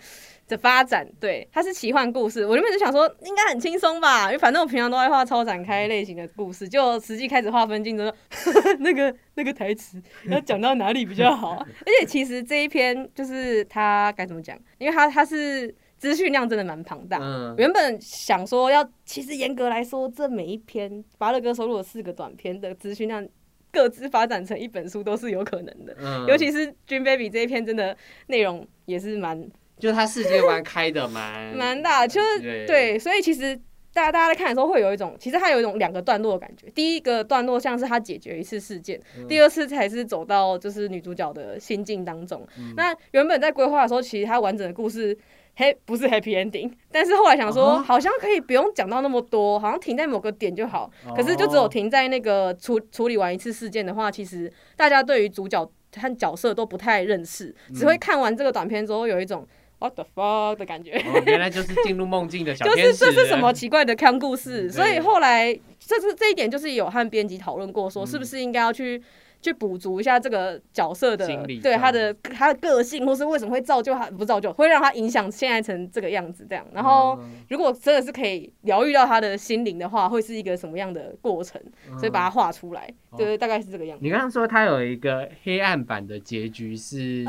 [0.48, 1.08] 的发展。
[1.20, 2.46] 对，它是奇幻故事。
[2.46, 8.14] 我原本就想说应该很轻松吧，因为反正我平常都爱画超展开类型的故事，就实际开始划分镜头，
[8.80, 11.54] 那个那个台词要讲到哪里比较好？
[11.58, 14.56] 而且其实这一篇 就是他该怎么讲？
[14.78, 15.74] 因为他他是。
[15.98, 17.20] 资讯量真的蛮庞大。
[17.58, 23.28] 原本想说要，其实严格来说，这每一篇巴乐哥收录的四个短篇的资讯量，
[23.72, 25.96] 各自发展成一本书都是有可能的。
[26.28, 33.56] 尤其是 Dream Baby 这一篇，真的内容也是蛮，就是他世界观开的蛮蛮大，就是对，所以其实
[33.92, 36.70] 大家大家在看的时候会有一种，其实它有一种两个段落的感觉。
[36.76, 42.48] 第一个段落像是他解决一次事件，第二次才是走到就是女主角的心境当中。
[42.76, 45.18] 那原本在规划的时候，其实它完整的故事。
[45.60, 50.88] 嘿，不是 happy ending，但是后来想说，好像可以不用讲到那么多，好像停在某个点就好。
[51.16, 59.48] 可是就只有停在那个处处理完一次事件的话，其实大家对于主角和角色都不太认识，只会看完这个短片之后有一种
[59.80, 61.04] what the fuck 的感觉。
[61.26, 62.94] 原来就是进入梦境的小 天使。
[62.94, 64.70] 就是这是什么奇怪的看故事？
[64.72, 69.02] 所以后来这是这一点就是有和编辑讨论过，说是不是应该要去。
[69.42, 71.28] 去补足一下这个角色的
[71.62, 76.66] 对他的他的个性，或是为什么会造就他不造就，会让他影响现在成这个样子这样。
[76.74, 77.20] 然后
[77.50, 81.62] 如果真的是可以疗愈到他的心灵的话，会是一个什么样的过程？
[81.98, 84.04] 所以把它画出来，对，大概是这个样子。
[84.04, 87.26] 你刚刚说他有一个黑暗版的结局是？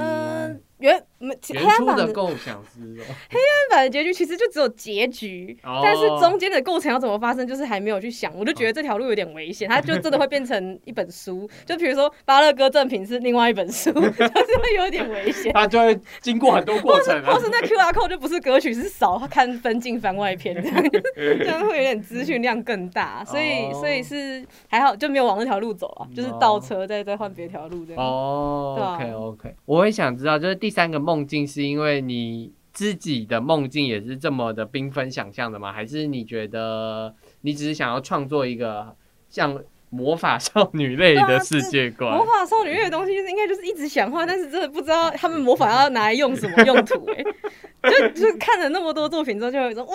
[0.79, 2.81] 原黑暗版的构想是
[3.29, 8.33] 黑暗版的结局其实就只有结局， 但是中间的构成要怎么发生，就是还没有去想。
[8.39, 11.51] 我就觉得这条路有点危险，它就真的会变成一本书。
[11.67, 15.53] 就比如说《巴勒哥正品》是另外一本书，就是会有点危险。
[15.53, 20.85] 它就会经过很多过程，或是那 Q R code 就不是歌曲，是少看分镜番外篇这样，
[21.17, 23.25] 这样会有点资讯量更大。
[23.25, 28.01] 所以，所以是还好就没有往那条路走啊，就是倒车再再换别条路这样。
[28.01, 30.68] 哦，OK OK，我会想知道就是第。
[30.69, 35.73] 第三个梦境是因为你自己的梦境也是这么的缤纷想象的吗？
[35.73, 38.95] 还是你觉得你只是想要创作一个
[39.31, 42.15] 像魔法少女类的世界观？
[42.17, 47.25] 魔法少女类的东西，就是应该就是一直想画，但是真的不知道他们魔法要拿来用什么用途、欸。
[47.81, 49.95] 就就看了那么多作品之后，就有一种哇，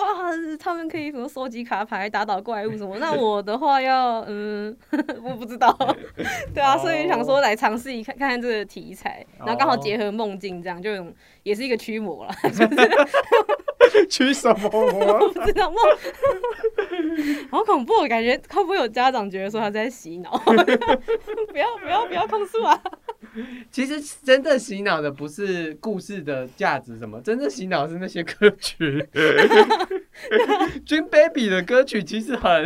[0.58, 2.96] 他们可以什么收集卡牌、打倒怪物什么。
[2.98, 4.74] 那我的话要嗯，
[5.22, 5.70] 我不知道。
[6.54, 10.90] 对啊，所以想说来尝试一看看看这个题材，然后刚好结合梦境，这样就
[11.42, 12.34] 也是一个驱魔了。
[14.10, 15.18] 驱什么魔？
[15.18, 15.78] 我 不知道梦，
[17.50, 17.94] 好恐怖！
[17.94, 20.30] 我感觉会不会有家长觉得说他在洗脑？
[20.38, 22.80] 不要不要不要控诉啊！
[23.70, 29.06] 其实真正洗脑的不是故事的价值什么，真正洗脑是那些歌曲。
[30.86, 32.64] Dream Baby 的歌曲其实很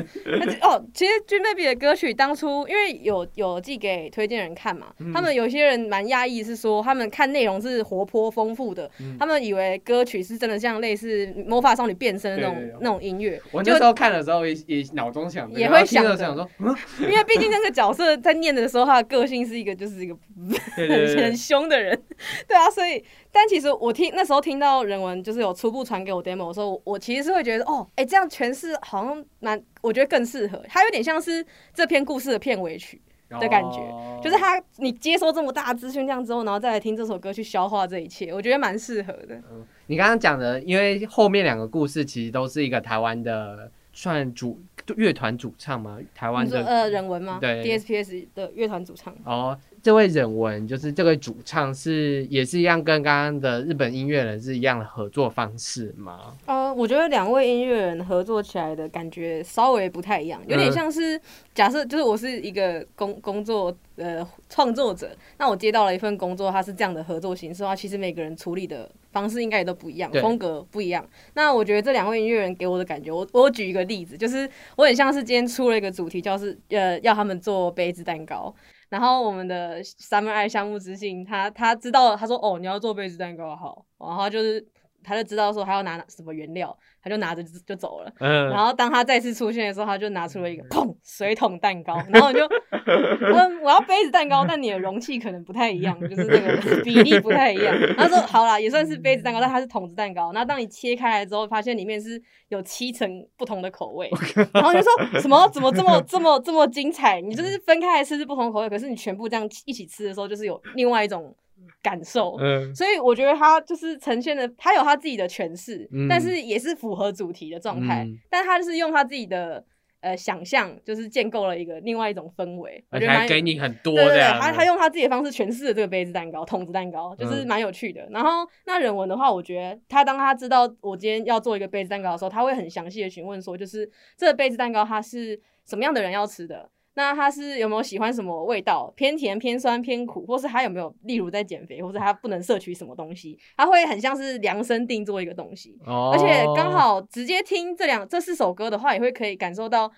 [0.61, 13.41] 哦，其实 Dream Baby 的歌曲当初因为有有寄给推荐人看嘛，他们有些人蛮讶异，是说他们看内容是活泼丰富的，他们以为歌曲是真的像类似魔法少女变身的那种那种音乐。
[13.51, 16.49] 我那时候看的时候也也脑中想，也会想想说，
[17.01, 20.17] 因为毕竟那个角色在念的时候，他的个性是一个就是一个
[20.77, 21.99] 很很凶的人，
[22.49, 23.05] 对啊，所以。
[23.31, 30.61] 但其实我听那时候听到人文就是有初步传给我 demo 的时候，我其实是会觉得哦，哎，这样诠释好像蛮，我觉得更适合。
[30.67, 33.01] 它有点像是这篇故事的片尾曲
[33.39, 33.79] 的感觉，
[34.25, 39.41] 就是他你接收这么大资讯量之后，然后再来听这首歌去消化这一切，我觉得蛮适合的。
[39.89, 44.61] 你刚刚讲的，因为后面两个故事其实都是一个台湾的算主
[44.97, 45.99] 乐团主唱嘛？
[46.15, 47.39] 台湾的呃人文吗？
[47.41, 49.15] 对，DSPS 的乐团主唱。
[49.25, 49.59] 哦。
[49.89, 56.37] 这位忍文就是这位主唱，是也是一样跟刚刚的日本音乐人是一样的合作方式吗？
[56.45, 61.19] 呃，我觉得两位音乐人合作起来的感觉稍微不太一样，有点像是
[61.55, 71.03] 假设就是我是一个工工作呃创作者，那我接到了一份工作，它是这样的合作形式的话，其实每个人处理的方式应该也都不一样，风格不一样。
[71.33, 74.47] 那我觉得这两位音乐人给我的感觉，我我举一个例子，就是
[74.77, 78.55] 我很像是今天出了一个主题，就是呃要他们做杯子蛋糕。
[78.89, 84.67] 然后我们的 Summer 爱项目之信，他他知道，他说哦，你要做杯子蛋糕好，然后就是。
[85.09, 88.13] 他就知道说他要拿什么原料，他就拿着就走了。
[88.21, 92.47] 嗯，然后当他再次出现的时候，他就拿出了一个砰水桶蛋糕，然后就
[92.87, 97.75] 嗯我要杯子蛋糕，但你的容器可能不太一样，就是那个比例不太一样。
[97.97, 100.31] 他说好啦，也算是杯子蛋糕，但它是桶子蛋糕。
[100.33, 104.11] 然后当你切开来之后，发现里面是有七层不同的口味，
[104.53, 107.21] 然后就说什么怎么这么这么这么精彩？
[107.21, 111.35] 你就是分开来吃是不同口味，可是你全部这样一起吃的时候，就是有另外一种。
[111.83, 119.65] 感受，嗯，所以我觉得他就是呈现的，他有他自己的诠释，但是也是符合主题的状态，但他就是用他自己的
[120.01, 128.07] 呃想象，就是建构了一个另外一种氛围，而且还给你很多的，他他用他自己的方式诠释了这个杯子蛋糕、筒子蛋糕，就是蛮有趣的。
[128.11, 136.69] 然后那人文的话，我觉得他当他知道我今天要做一个杯子蛋糕的时候，他会很详细的询问说，就是这个杯子蛋糕它是什么样的人要吃的。
[136.99, 138.93] 那他是有没有喜欢什么味道？
[138.97, 143.39] 偏甜、偏酸、偏苦，或是他有没有例如在减肥，或者他不能摄取什么东西？
[143.57, 149.89] 他会很像是量身定做一个东西，而且刚好直接听这两这四首歌的话，也会可以感受到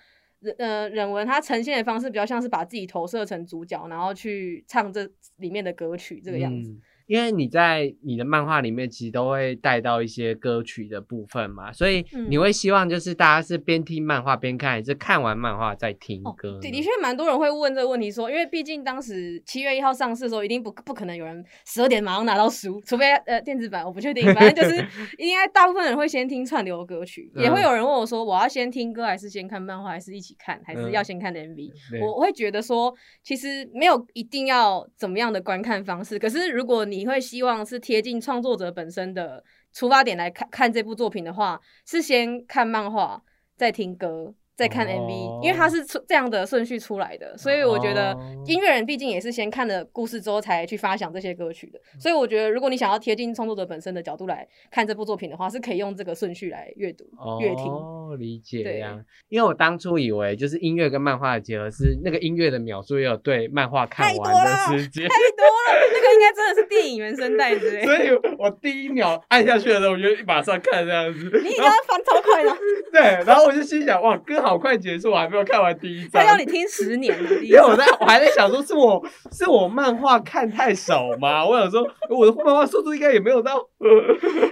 [0.41, 6.71] 人呃人文他呈现的方式比较像是把自己投射成主角，然后去唱这里面的歌曲这个样子。
[7.11, 16.57] 因为你在你的漫画里面其实都会带到一些歌曲的部分嘛，所以你会希望就是大家是边听漫画边看，还是看完漫画再听歌？
[16.61, 24.77] 对，的确蛮多人会问这个问题，说因为毕竟当时七月一号上市的时候，一定不不可能有人十二点马上拿到书，除非呃电子版，我不确定，反正就是
[25.19, 31.71] 应该大部分人会先听串流歌曲，也会有人问我说，我要先听歌还是先看漫画，还是一起看，还是要先看 MV？
[32.01, 43.23] 我我会觉得说，其实没有一定要怎么样的观看方式，可是如果你你会希望是贴近创作者本身的出发点来看看这部作品的话，是先看漫画，
[43.57, 44.35] 再听歌。
[44.53, 51.79] 再看 MV，因为它是出这样的顺序出来的，所以我觉得音乐人毕竟也是先看了故事之后才去发想这些歌曲的。
[51.99, 57.05] 所以我觉得，如果你想要贴近创作者本身的角度来看这部作品的话，是可以用这个顺序来阅读、
[57.39, 57.65] 阅听。
[57.65, 58.61] 哦，理解。
[58.61, 67.83] 对呀，因为我当初以为就是音乐跟漫画的结合是那个音乐的秒数也有对漫画看完的时间太多了，该真的是电影原声带之类。
[67.83, 71.19] 所以我第一秒按下去的时候，我就马上看这样子。
[71.43, 72.57] 你一定要翻超快的。
[72.93, 74.61] 对，然后我就心想，哇，歌好。
[74.61, 76.21] 快结束，我还没有看完第一章。
[76.21, 81.43] 他要你听十年，因为我在我还在想说，是我是我漫画看太少吗？
[81.43, 81.81] 我想说，
[82.11, 83.57] 我的漫画速度应该也没有到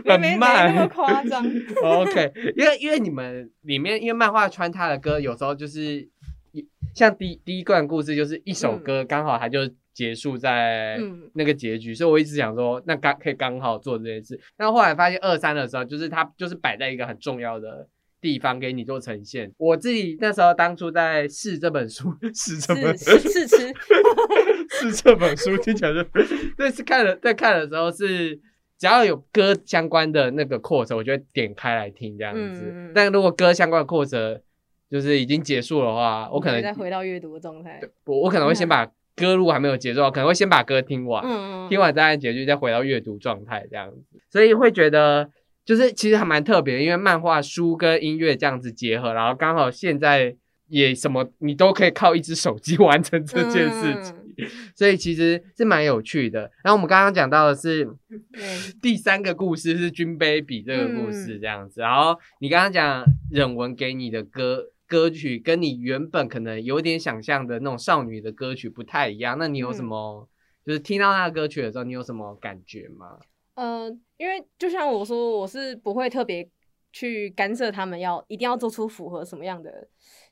[0.03, 1.45] 很慢，那么夸张。
[1.83, 6.09] OK，因为因为你们里面，因为漫画穿插的歌，有时候就是
[6.95, 9.59] 像第第一段故事就是一首歌，刚好它就
[9.99, 14.39] 结束在嗯那个结局，所以我一直想说，那刚可以刚好做这件事。
[14.55, 17.85] 但后来发现二三的时候，就是它就是摆在一个很重要的
[18.21, 19.51] 地方给你做呈现。
[19.57, 23.57] 我自己那时候当初在试这本书， 试这本试试吃，
[24.69, 26.01] 试这本书听起来就，
[26.55, 28.35] 对，是看了在看的时候是，
[28.77, 32.91] 只要有歌相关的那个扩折，我就会点开来听这样子。
[32.95, 34.41] 但如果歌相关的扩折
[34.89, 37.81] 就是已经结束的话，我可能再回到阅读的状态。
[38.05, 38.89] 我我可能会先把
[39.19, 44.19] 歌如果还没有结束，可能会先把歌听完，嗯嗯，听完再按结局，再回到阅读状态这样子。
[44.29, 45.29] 所以会觉得
[45.65, 50.35] 就是其实还蛮特别，因为漫画书跟音乐这样子结合，然后刚好现在
[50.67, 54.15] 也什么你都可以靠一只手机完成这件事情。
[54.15, 54.15] 嗯
[54.73, 56.49] 所以其实是蛮有趣的。
[56.63, 57.85] 然后我们刚刚讲到的是
[58.81, 70.27] 第三个故事是军 baby 这个故事嗯这样子，然后你刚刚讲忍文给你的歌歌曲，跟你原本可能有点想象的那种少女的歌曲不太一样，那你有什么？
[70.65, 73.19] 就是听到那个歌曲的时候，你有什么感觉吗？
[73.53, 76.49] 呃，因为就像我说，我是不会特别
[76.91, 79.87] 去干涉他们要一定要做出符合什么样的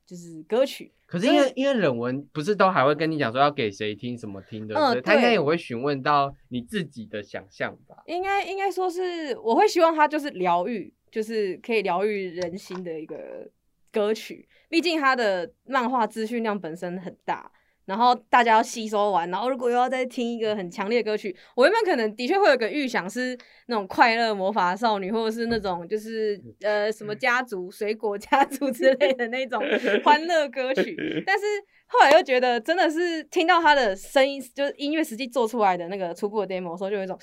[0.05, 0.91] 就是歌曲。
[1.05, 8.03] 可是因为因为冷文不是都还会跟你讲说要给谁听什么听的，嗯对他应该也会询问到你自己的想象吧？
[8.05, 13.49] 应该应该说是，我会希望他就是疗愈，就是可以疗愈人心的一个
[13.98, 14.48] 歌曲。
[14.70, 17.50] 毕竟它的漫画资讯量本身很大，
[17.86, 23.38] 然后大家要吸收完，然后如果又要再听一个很强烈的歌曲，我原本可能的确会有个预想是
[23.68, 29.64] 那种快乐魔法少女，或者是那种就是呃什么家族水果家族之类的那种
[30.04, 31.45] 欢乐歌曲， 但是
[31.86, 37.18] 后来又觉得真的是听到他的声音，就是音乐实际做出来的那个初步的 demo 的时候，就有一种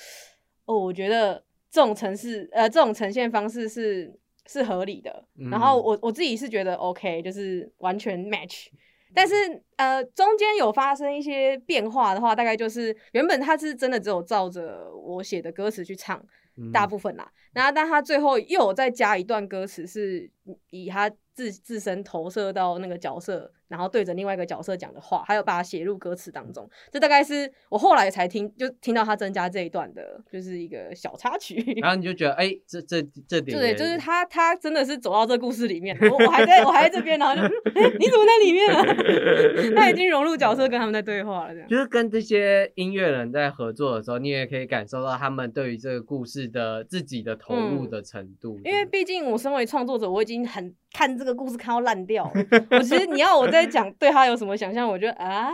[0.65, 4.11] 哦，我觉得这种城市呃这种呈现方式是
[4.47, 5.25] 是合理的。
[5.37, 8.67] 嗯然后我我自己是觉得 OK，就是完全 match。
[9.13, 9.33] 但是
[9.77, 16.21] 呃，中间有发生一些变化的话，大概就是原本他是真的只有照着我写的歌词去唱，
[16.57, 17.31] 嗯大部分啦。
[17.53, 20.29] 然后，但他最后又有再加一段歌词，是
[20.69, 26.69] 以他自自身投射到那个角色，然后对着另外一个角色讲的话，还有把它写入歌词当中。
[26.91, 31.55] 这大概是我后来才听，就听到他增加这一段的，就是一个小插曲。
[31.81, 38.83] 然后你就觉得，哎、这这这点对，就是他，他真的是走到这故事里面，我我还在我还在这边，然后就，哎、你怎么在里面啊？
[39.75, 41.67] 他已经融入角色，跟他们在对话了，这样。
[41.67, 48.59] 就是跟这些音乐人在合作的时候，你也可以感受到他们对于这个故事的自己的投入的程度。
[48.63, 52.31] 因为毕竟我身为创作者，我已经很看这个故事看到烂掉了。
[52.71, 55.49] 我其实你要我再讲对他有什么想象，我觉得啊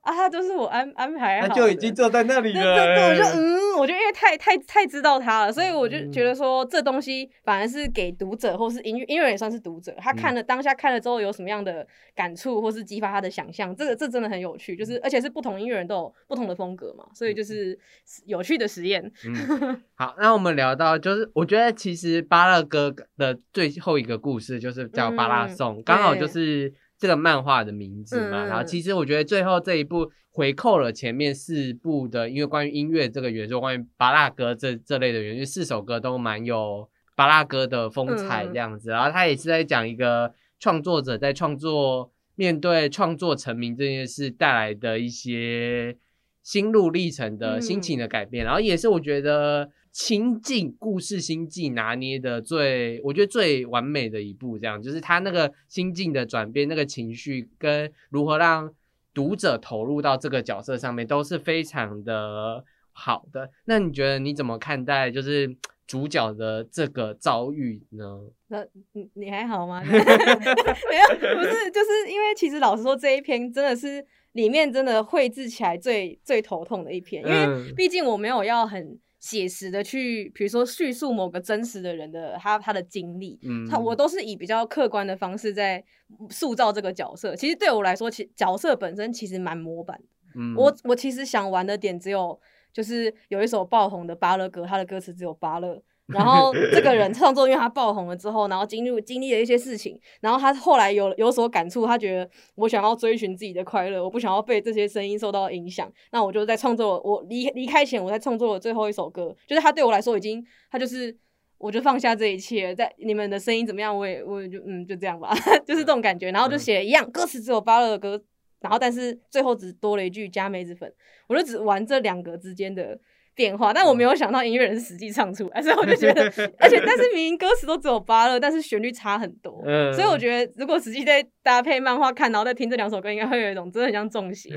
[0.00, 2.74] 啊，他都是我安安排好，他就已经坐在那里对了。
[2.74, 11.86] 对对，我就嗯，我就因为太太太知道他了，所以我就觉嗯得说这东西反而是给读者或是音乐音乐人也算是读者，他嗯看了、当下看了之后有什么样的
[12.16, 17.78] 感触，或是激发他的想象，这个这真的很有趣，嗯就是而且是不同音乐人都有不同的风格嘛，所以就是
[18.26, 19.00] 有趣的实验。
[19.24, 28.44] 嗯， 好，那我们聊到就是，我觉得其实巴勒哥的最后一个故事就是叫《巴拉颂》嗯刚好就是这个漫画的名字嘛。
[28.44, 38.90] 嗯然后其实我觉得最后这一部回扣了前面四部的，因为关于音乐这个元素，关于巴拉歌这这类的元素，四首歌都蛮有巴拉歌的风采嗯这样子。
[38.90, 45.96] 然后他也是在讲一个创作者在创作面对创作成名这件事带来的一些
[46.44, 58.72] 心路历程的心情的改变，然后也是我觉得情境故事心境拿捏的最，我觉得最完美的一步，这样就是他那个心境的转变，那个情绪跟如何让
[59.12, 63.50] 读者投入到这个角色上面，都是非常的好的。
[63.66, 65.54] 那你觉得你怎么看待就是
[65.86, 68.22] 主角的这个遭遇呢？
[68.48, 69.82] 那你你还好吗？
[69.84, 85.82] 没有，不是，就是因为其实老实说，这一篇真的是里面真的绘制起来最最头痛的一篇，因为嗯毕竟我没有要很写实的去，比如说叙述某个真实的人的他他的经历，嗯他我都是以比较客观的方式在
[86.28, 87.36] 塑造这个角色。
[87.36, 90.04] 其实对我来说，其角色本身其实蛮模板的。
[90.34, 92.38] 嗯我我其实想玩的点只有，
[92.72, 95.80] 就是有一首爆红的巴勒歌，它的歌词只有巴勒。
[96.12, 111.16] 然后这个人创作，因为他爆红了之后，然后经历经历了一些事情，然后他后来有有所感触，他觉得我想要追寻自己的快乐，我不想要被这些声音受到影响，那我就在创作我离离开前，我在创作了最后一首歌，就是他对我来说已经，他就是
[111.58, 115.34] 我就放下这一切，在你们的声音怎么样，我也我也就嗯就这样吧，
[115.66, 118.22] 就是这种感觉，然后就写了一样，歌词只有巴勒的歌，
[118.60, 120.92] 然后但是最后只多了一句加梅子粉，
[121.28, 122.98] 我就只玩这两个之间的
[123.34, 126.24] 变化，但我没有想到音乐人是实际唱出来， 所以我就觉得，
[126.58, 134.50] 而且但是明明歌词都只有八乐，但是旋律差很多，嗯所以我觉得如果实际在搭配漫画看，然后再听这两首歌，应该会有一种真的很像中邪，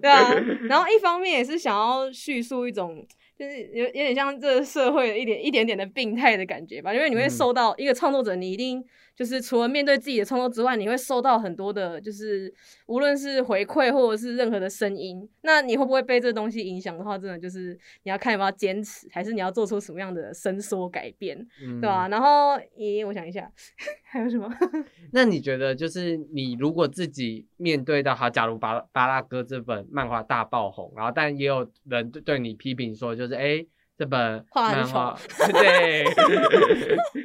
[0.00, 0.32] 对啊。
[0.68, 3.04] 然后一方面也是想要叙述一种。
[3.44, 7.30] 就是有有点像这个社会的一点一点点的病态的感觉吧，因为你会嗯。
[7.30, 8.82] 受到一个创作者，你一定
[9.14, 12.52] 就是除了面对自己的创作之外，你会受到很多的，就是
[12.86, 21.80] 无论是回馈或者是任何的声音，那你会不会被这东西影响的话，真的就是你要看有没有坚持，还是你要做出什么样的伸缩改变，嗯。
[21.80, 23.50] 对吧、然后，咦，我想一下，
[24.10, 24.48] 还有什么？
[25.12, 35.16] 那你觉得，就是你如果自己面对到好，假如巴巴拉哥这本漫画大爆红，然后但也有人对对你批评说，就是哎、诶这本漫画
[35.52, 36.04] 对，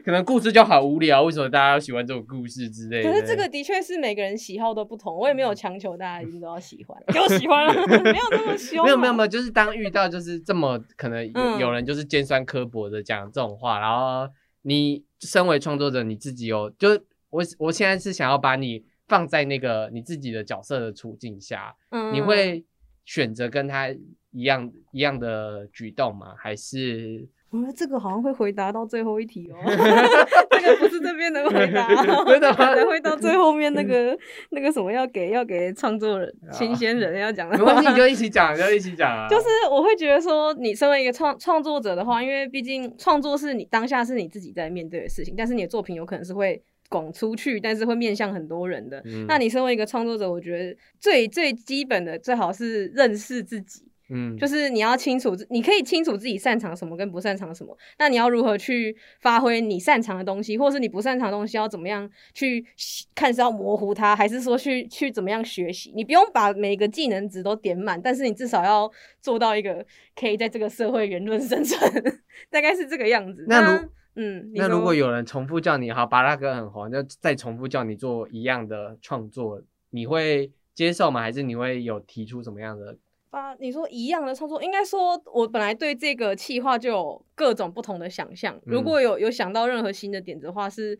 [0.05, 3.09] 可能故事就好无聊，为什么大家要喜欢这种故事之类的？
[3.09, 11.59] 可是这个的确是每个人喜好都不同，我也没有强求大家一定都要喜欢，给我喜欢了， 没有那么凶 啊，没有没有没有，就是当遇到就是这么可能有嗯。
[11.59, 14.31] 有人就是尖酸刻薄的讲这种话，然后
[14.61, 22.13] 你身为创作者，你自己有就是我我现在是想要把你放在那个你自己的角色的处境下，嗯。
[22.13, 22.63] 你会
[23.05, 23.89] 选择跟他
[24.31, 26.33] 一样一样的举动吗？
[26.37, 29.57] 还是我觉得，这个好像会回答到最后一题哦，
[30.51, 34.15] 这个不是这边的回答哦， 真的吗会到最后面那个
[34.51, 39.25] 那个什么要给要给创作人啊新鲜人要讲的没关系，你就一起讲，就一起讲啊。
[39.31, 49.01] 就是我会觉得说，你身为一个创创作者的话，因为毕竟创作是你当下是你自己在面对的事情，但是你的作品有可能是会广出去，但是会面向很多人的。
[49.05, 53.88] 嗯那你身为一个创作者，我觉得最最基本的最好是认识自己。
[54.09, 57.77] 嗯就是你要清楚自，你可以清楚自己擅长什么跟不擅长什么。
[57.97, 62.65] 那你要如何去发挥你擅长的东西，或是你不擅长的东西要怎么样去
[63.13, 65.91] 看是要模糊它，还是说去去怎么样学习？
[65.95, 68.91] 你不用把每个技能值都点满，但是你至少要
[69.21, 69.85] 做到一个
[70.15, 71.79] 可以在这个社会言论生存，
[72.49, 73.45] 大概是这个样子。
[73.47, 81.21] 那如嗯，那如果有人重复叫你，好，巴拉格很红，就再重复叫你做一样的创作，你会接受吗？
[81.21, 82.97] 还是你会有提出什么样的？
[83.29, 88.59] 发你说一样的创作，应该说，我本来对这个企划就有各种不同的想象。
[88.65, 90.97] 如嗯果有有想到任何新的点子的话，是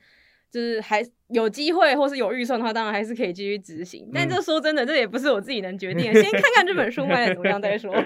[0.52, 4.10] 就是还有机会或是有预算的话，当然还是可以继续执行。
[4.14, 7.94] 但嗯这说真的，这也不是我自己能决定的， 先看看这本书卖的怎么样再说，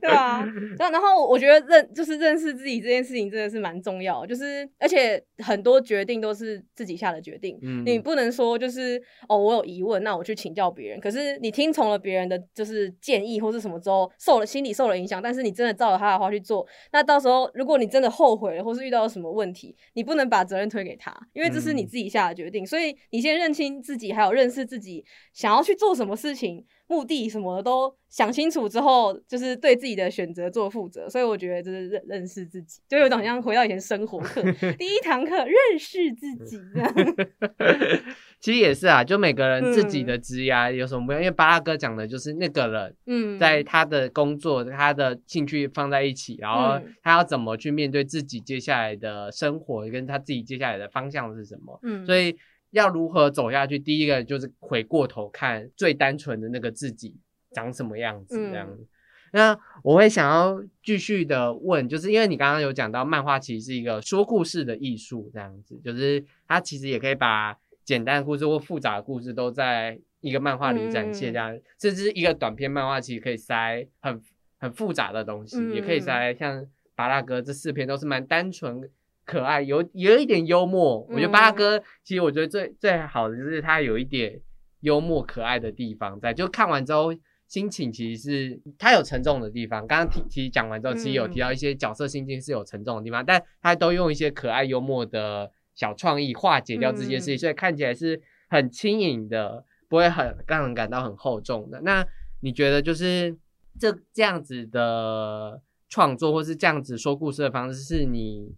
[0.00, 0.44] 对吧、
[0.78, 7.58] 那然后我觉得认就是认识自己这件事情真的是蛮重要，就是而且很多决定都是自己下的决定。
[7.62, 11.00] 嗯你不能说就是哦，我有疑问，那我去请教别人。
[11.00, 22.39] 可是你听从了别人的就是建议或是什么之后，受了心理受了影响，但是你真的照着他的话去做，那到时候如果你真的后悔了，或是遇到了什么问题，你不能把责任推给他，因为这是你嗯自己下的决定。
[22.66, 26.64] 所以你先认清自己，还有认识自己想要去做什么事情。
[26.86, 31.08] 目的什么的都想清楚之后，就是对自己的选择做负责。
[31.08, 34.42] 所以我觉得就是认认识自己，就有点好像回到以前生活课
[34.76, 36.92] 第一堂课，认识自己这样。
[38.40, 40.06] 其实也是啊，就每个人自己嗯。
[40.06, 46.94] 的职涯有什么不一样，因为巴拉哥讲的就是那个人嗯，在他的工作、他的兴趣放在一起，然后嗯。
[47.02, 51.78] 他要怎么去面对自己接下来的生活，跟他自己接下来的方向是什么。
[51.82, 52.34] 嗯，所以
[52.70, 57.14] 要如何走下去，第一个就是回过头看最单纯的那个自己
[57.52, 58.76] 长什么样子，这样嗯。
[58.76, 58.86] 子。
[59.32, 67.56] 那我会想要继续的问，就是因为你刚刚有讲到漫画其实是一个说故事的艺术，这样子，就是它其实也可以把
[67.90, 74.22] 简单的故事或复杂的故事都在一个漫画里展现，嗯这样，甚至一个短篇漫画其实可以塞很
[74.60, 76.64] 很复杂的东西，也可以嗯塞像
[76.94, 78.88] 巴拉哥这四篇都是蛮单纯。
[79.24, 84.40] 可爱，有有一点幽默，我觉得巴拉嗯哥其实我觉得最最好的就是他有一点
[84.80, 87.12] 幽默可爱的地方在，就看完之后
[87.46, 89.86] 心情其实是他有沉重的地方。
[89.86, 98.20] 刚刚提其实讲完之后，其实有提到一些角色心境是有沉重的地方，但他都用一些可爱幽默的小创意化解掉这些事情，嗯所以看起来是
[98.50, 101.80] 很轻盈的，不会很让人感到很厚重的。
[101.80, 102.06] 那
[102.42, 103.34] 你觉得就是
[103.78, 108.54] 这这样子的创作，或是这样子说故事的方式，是你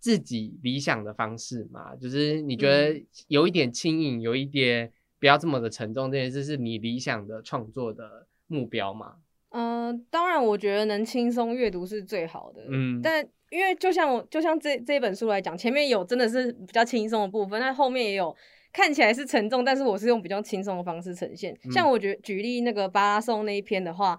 [0.00, 1.94] 自己理想的方式吗？
[1.94, 9.16] 就是你觉得有一点轻盈，有一点不要这么的沉重，这件事是你理想的创作的目标吗？
[9.50, 12.64] 嗯、当然，我觉得能轻松阅读是最好的。
[12.70, 18.34] 嗯但因为就像我，就像这这本书来讲，前面有真的是比较轻松的部分，但后面也有
[18.72, 21.52] 看起来是沉重，但是我是用比较轻松的方式呈现。
[21.64, 24.18] 嗯像我觉举例那个巴拉颂那一篇的话，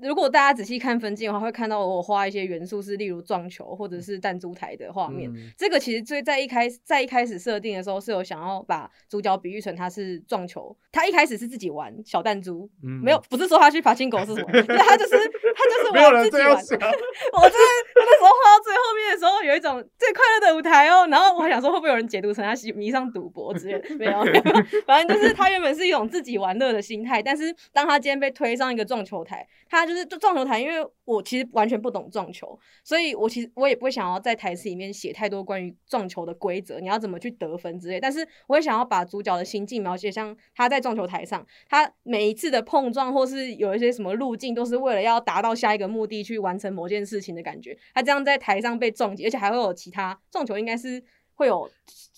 [0.00, 5.30] 如果大家仔细看分镜的话，会看到我画一些元素是例如撞球或者是弹珠台的画面。
[5.32, 16.52] 嗯这个其实最在一开始在一开始设定的时候是有想要把主角比喻成他是撞球，他一开始是自己玩小弹珠，嗯没有不是说他去爬金狗是什么，对他就是他就是没有人玩自己玩。
[16.52, 21.06] 我真的那时候画到最后面的时候，有一种最快乐的舞台哦。
[21.08, 23.94] 然后我还想说，会不会有人解读成他喜迷上赌博之类的？
[23.96, 24.42] 没有， 没有
[24.86, 27.22] 反正就是他原本是一种自己玩乐的心态。
[27.22, 38.00] 但是当他今天被推上一个撞球台，他就是就撞球台，因为我其实完全不懂撞球，所以我其实我也不会想要在台词里面写太多关于撞球的规则，你要怎么去得分之类。
[38.00, 47.76] 但是我会想要把主角的心境描写像他在撞球台上，他每一次的碰撞或是有一些什么路径，都是为了要达到下一个目的去完成某件事情的感觉。
[47.94, 51.02] 他这样在台上被撞击，而且还会有其他撞球，应该是
[51.34, 51.70] 会有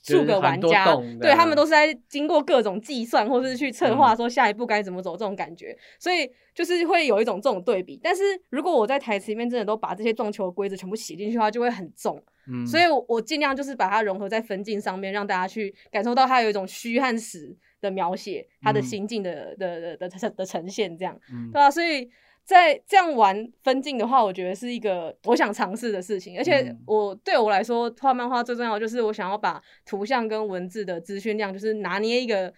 [0.04, 7.98] 数个玩家对他们都是在经过各种计算或是去策划说下一步该怎么走这种感觉，所以就是会有一种这种对比。
[8.02, 12.22] 但是如果我在台词里面真的都把这些撞球的规则全部写进去的话，就会很重。
[12.46, 12.66] 嗯。
[12.66, 18.82] 所以我我尽量就是把它融合在分镜上面，让大家去感受到它有一种虚和实的描写，它的嗯。
[18.82, 21.50] 心境的、的的的的的呈现，这样嗯。
[21.50, 22.10] 对啊，所以
[22.44, 32.52] 在这样玩分镜的话，我觉得是一个我想尝试的事情，而且嗯我对我来说画漫画最重要的就是我想要把图像跟文字的资讯量就是拿捏一个。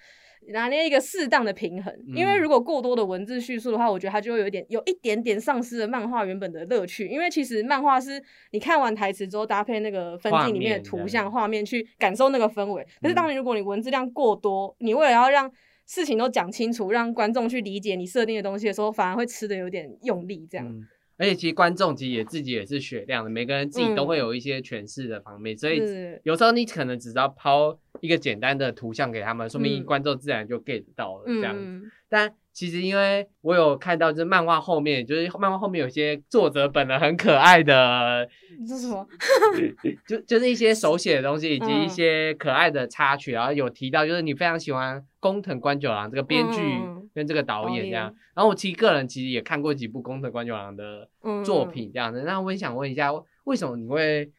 [0.51, 7.09] 拿捏一个适当的平衡，因为嗯如果过多的文字叙述的话，我觉得它就会有一点有一点点丧失了漫画原本的乐趣。
[7.09, 8.23] 因为其实漫画是
[8.53, 12.87] 你看完台词之后，搭配那个分镜里面的图像画面去感受那个氛围。
[13.03, 15.51] 可是当你如果你文字量过多，你为了要让
[15.87, 20.69] 事情都讲清楚，让观众去理解你设定的东西的时候，反而会吃的有点用力，这样。
[20.69, 20.87] 嗯
[21.19, 25.81] 而且其实观众其实也自己也是雪亮的，每个人自己都嗯会有一些诠释的方面，所以
[26.25, 31.63] 有时候你可能只要抛一个简单的图像给他们，说明嗯观众自然就 get 到了这样子。
[31.65, 38.27] 嗯，但其实因为我有看到，就是漫画后面，就是漫画后面有些作者本人很可爱的，
[38.59, 39.07] 你说什么？
[40.09, 48.15] 就就是一些手写的东西，以及一嗯些可爱的插曲，然后有提到就是你非常喜欢工藤官九郎这个编剧嗯跟这个导导演这样演。
[48.35, 52.23] 然后我其实个人其实也看过几部工藤官九郎的嗯作品这样子。
[52.23, 53.13] 那我也想问一下，
[53.45, 54.33] 为什么你会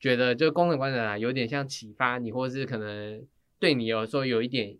[0.00, 3.22] 觉得就是工藤官九郎有点像启发你，或者是可能
[3.60, 4.76] 对你有时候有一点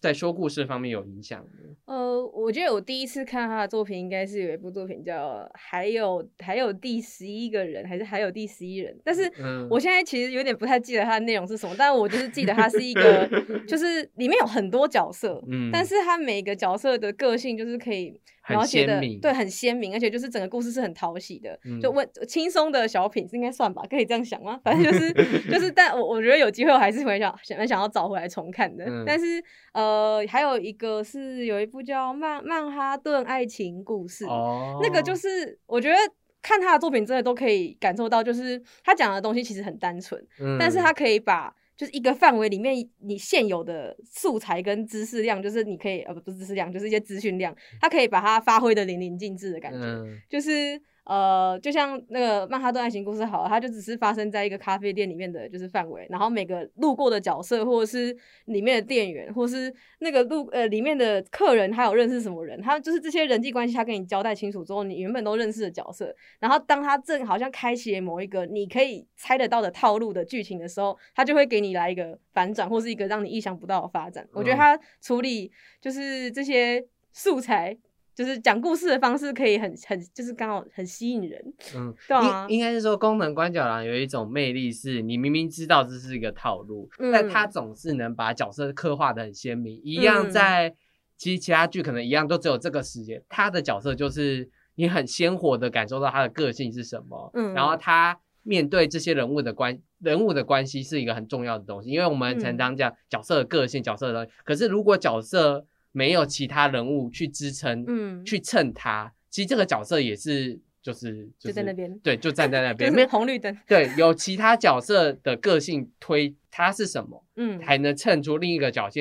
[0.00, 1.74] 在说故事方面有影响呢？
[1.86, 8.96] 呃，我觉得我第一次看他的作品，应该是有一部作品叫《还有还有第十一个人》，还是还有第十一人？
[9.04, 13.28] 但是嗯我现在其实有点不太记得它的内容是什么，但是我就是记得它是一个，
[13.68, 21.80] 就是里面有很多角色，嗯但是他每个角色的个性就是可以很描写的对很鲜明，而且就是整个故事是很讨喜的，嗯。
[21.80, 24.60] 就问轻松的小品应该算吧，可以这样想吗？
[24.64, 25.12] 反正就是
[25.50, 29.04] 就是， 但我我觉得有机会我还是会想想想要找回来重看的，嗯。
[29.06, 35.96] 但是呃还有一个是有一部叫《曼曼哈顿爱情故事》，哦，那个就是我觉得。
[36.44, 49.80] 看他的作品，真的都可以感受到，就是他讲的东西其实很单纯，嗯，但是他可以把就是一个范围里面你现有的素材跟知识量，就是你可以呃不不是知识量，就是一些资讯量，它可以把它发挥的淋漓尽致的感觉。
[49.80, 74.24] 嗯就是呃，就像那个曼哈顿爱情故事好了，它就只是发生在一个咖啡店里面的就是范围，然后每个路过的角色或者是里面的店员，或是那个路呃里面的客人，他有认识什么人，他就是这些人际关系，他跟你交代清楚之后，你原本都认识的角色，然后当他正好像开启某一个你可以猜得到的套路的剧情的时候，他就会给你来一个反转，或是一个让你意想不到的发展。
[74.32, 75.50] 我觉得嗯他处理
[75.80, 77.76] 就是这些素材。
[78.14, 81.54] 就是讲故事的方式可以很很，就是刚好很吸引人。
[81.74, 89.80] 嗯，对啊应应该是说功能关角狼有一种魅力，是你明明知道这是一个套路，嗯但他总是能把角色刻画的很鲜明。
[89.82, 90.74] 一样嗯在
[91.16, 113.56] 其实其他剧可能一样都只有这个时间，他的角色就是你很鲜活的感受到他的个性是什么，嗯然后他面对这些人物的关人物的关系是一个很重要的东西，因为我们常常讲角色的个性、角色的东西，可是如果角色没有其他人物去支撑，嗯去衬他，其实这个角色也是就是就在那边对，就站在那 就边，是没有红绿灯。
[113.68, 119.00] 对，有其他角色的个性推他是什么， 嗯，才能衬出另一个角色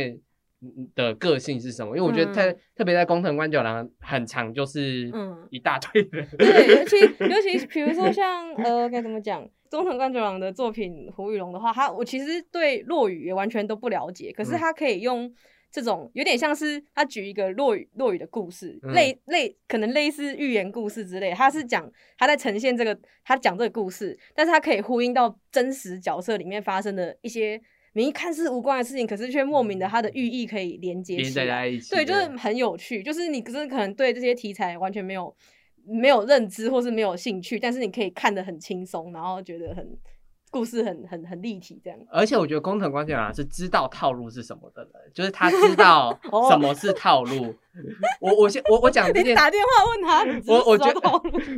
[0.93, 1.97] 的个性是什么。
[1.97, 6.97] 因为我觉得特、嗯特别在工藤官九郎很长，就是嗯一大堆人，对，尤其
[7.29, 15.33] 尤其比如说像呃该怎么讲，中藤官九郎的作品《胡雨龙》的话，他我其实对落雨也完全都不了解，可是嗯他可以用。
[15.71, 27.59] 这种有点像是他举一个落雨落雨的故事，嗯类类可能类似寓言故事之类，他是讲他在呈现这个他讲这个故事，但是他可以呼应到真实角色里面发生的一些
[27.93, 31.31] 明明看似无关的事情，可是却莫名的它的寓意可以连接起来。
[31.31, 31.95] 在在一起。
[31.95, 35.35] 对，就是很有趣，就是你可是可能对这些题材完全没有
[35.85, 39.97] 没有认知或是没有兴趣，但是你可以看得很轻松，然后觉得很
[40.51, 41.97] 故事很很很立体这样。
[42.11, 47.55] 而且我觉得工藤官九郎是知道套路是什么的人，就是他知道 哦什么是套路。
[48.19, 50.99] 我我先我我讲这件， 你打电话问他，我我觉得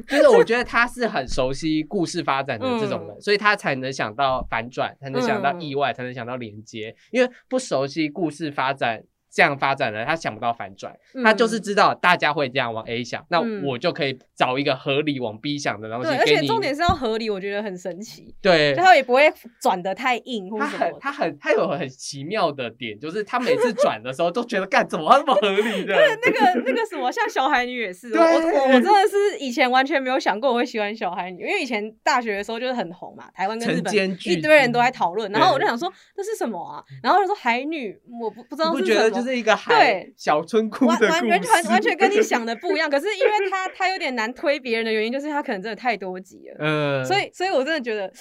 [0.07, 6.95] 就是我觉得他是很熟悉故事发展的这种人，嗯所以他才能想到反转，才能想到嗯意外，才能想到连接。
[7.11, 9.03] 因为不熟悉故事发展。
[9.33, 16.25] 这样发展的，他想不到反转，他就是知道大家会这样往 A 想，那嗯我就可以找一个合理往 B 想的东西对，而。
[16.25, 20.85] 且重点是要合理，我觉得很神奇，对就，他也不会转的太硬或他什么。
[20.85, 25.95] 很他很他有很奇妙的点，就是他每次转的时候都觉得干怎么那么合理的？
[25.95, 36.83] 那个那个什么，像小海女也是， 我我我真的是以前完全没有想过我会喜欢小海女，因为以前大学的时候就是很红嘛，台湾跟日晨本一堆人都在讨论，然后我就想说这是什么啊？
[37.01, 39.22] 然后就说海女，我不不知道是什么。
[39.23, 40.13] 是一个海对。
[40.17, 48.11] 小村哭完的故完完全完全跟你想的不一样，可是因为他 他有点难推别人的原因，就是他可能真的太多集了，嗯，所以所以我真的觉得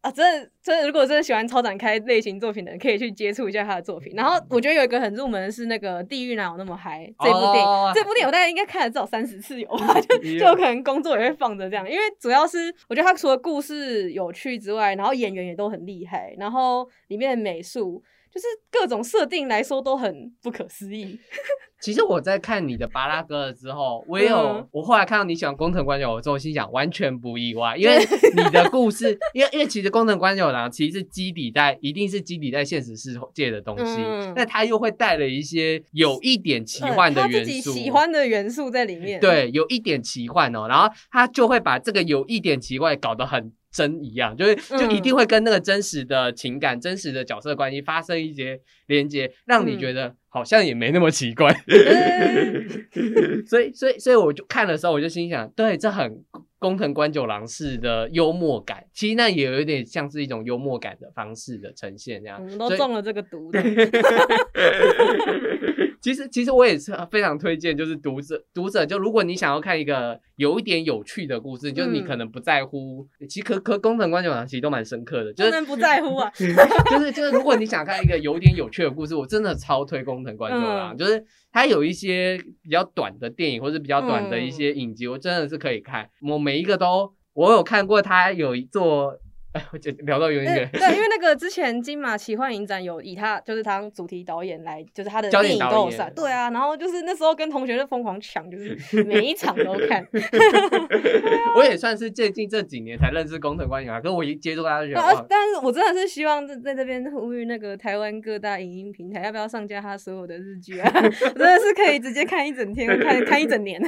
[0.00, 4.12] 啊，真的真的，如果真的喜欢超展开类型作品的人，可以去接触一下他的作品。
[4.16, 7.92] 然后我觉得有一个很入门的是那个《地狱哪有那么嗨》这部电影，哦。
[7.94, 18.02] 这部电影我大概应该看了至少三十次有吧，就就有可能工作也会放着这样，因为主要是我觉得他除了故事有趣之外，然后演员也都很厉害，然后里面的美术。
[18.32, 21.18] 就是各种设定来说都很不可思议，
[21.80, 27.98] 其实我在看你的巴拉哥了之后，我也有，嗯我后来看到你喜欢工藤官九郎之后，心想完全不意外，因为。
[28.36, 34.32] 你的故事，因为因为其实工藤官九郎其实是基底在，一定是基底在现实世界的东西，嗯。
[34.36, 51.54] 那他又会带了一些有一点奇幻的元素，自己喜欢的元素在里面。，对，有一点奇幻哦，然后他就会把这个有一点奇怪搞得很真一样，就是就一定会跟那个真实的情感、真实的角色关系发生一些连接，让你嗯觉得好像也没那么奇怪。
[53.46, 56.24] 所以，所以，所以我就看的时候，我就心想，对，这很
[56.58, 62.40] 工藤官九郎式的幽默感，其实那也有一点像是一种幽默感的方式的呈现，这样。
[62.42, 63.62] 我们都中了这个毒的。
[66.02, 72.04] 其实，其实我也是非常推荐，就是读者，读者就如果你想要看一个有一点有趣的故事，就是你嗯。
[72.08, 76.30] 可能不在乎，其实可可工藤官九郎其实都蛮深刻的，就是不在乎啊！
[76.90, 80.96] 就是就是，如果你想看一个有点有趣的故事，我真的超推工藤官九郎，嗯。
[80.96, 81.22] 就是
[81.52, 84.50] 他有一些比较短的电影或者比较短的一嗯。
[84.50, 89.14] 些影集，我真的是可以看，我每一个都我有看过，他有一座，
[89.52, 90.68] 哎，我就聊到有点远。
[90.72, 100.06] 对对，因为那 个之前金马奇幻影展有以他就是他当主题导演来，就是他的电影都有上，对啊，然后就是那时候跟同学就疯狂抢，就是 每一场都看。
[101.56, 110.90] 我也算是最近这几年才认识工藤官九郎，可是我一接触他就觉得啊，但是我真的是希望在在这边呼吁那个台湾各大影音平台，要不要上架他所有的日剧啊？
[110.90, 113.80] 真的是可以直接看一整天，看看一整年。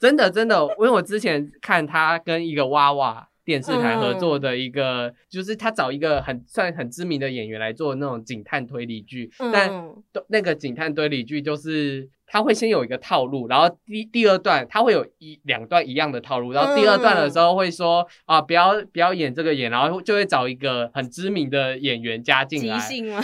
[0.00, 9.70] 真的真的，因为我之前看他跟一个娃娃电视台合作的一个，就是他找一个很算很知名的演员来做那种警探推理剧，但
[10.28, 22.78] 那个警探推理剧就是他会先有一个套路，然后第第二段他会有一两段一样的套路，然后第二段的时候会说、啊不要不要演这个演，然后就会找一个很知名的演员加进来。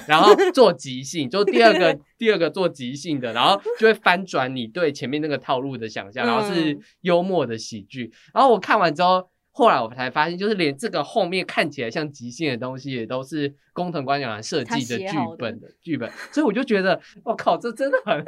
[0.07, 6.81] 然后 做即兴，就第二个第二个做即兴的，然后就会翻转你对前面那个套路的想象，然后是嗯。
[7.03, 8.11] 幽默的喜剧。
[8.35, 9.29] 然后我看完之后，
[9.59, 18.25] 后来我才发现，就是连这个后面看起来像即兴的东西，也都是工藤官九郎设计的剧本的剧本，所以我就觉得，我靠，这真的很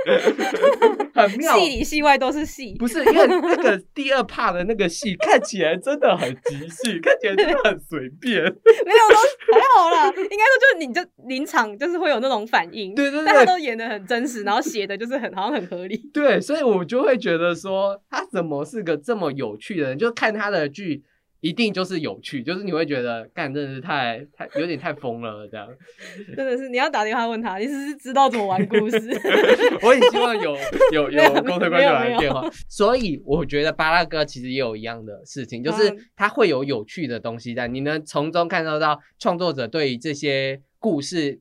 [1.14, 1.57] 很妙。
[1.57, 2.74] 戏里戏外都是戏。
[2.81, 8.43] 不是因为那个第二 part 的那个戏 看起来真的很即兴，看起来真的很随便。
[8.43, 15.97] 没有都还好啦，应该说就是你就临场就是会有那种反应，对对但他对，都演的很真实，然后写的就是很好像很合理。
[16.12, 19.97] 对，所以我就会觉得说，他怎么是个这么有趣的人？
[19.97, 21.05] 就看他的剧，
[21.41, 25.66] 一定就是有趣，就是你会觉得，干真的是太太有点太疯了这样。
[26.36, 28.99] 真的是你要打电话问他，你是不是知道怎么玩故事？
[29.80, 30.55] 我很希望有
[30.93, 41.41] 有有有工藤官九郎没有的电话，所以我觉得巴拉哥其实也有一样的事情，就是嗯它会有有趣的东西在，你能从中看到到创作者对于这些故事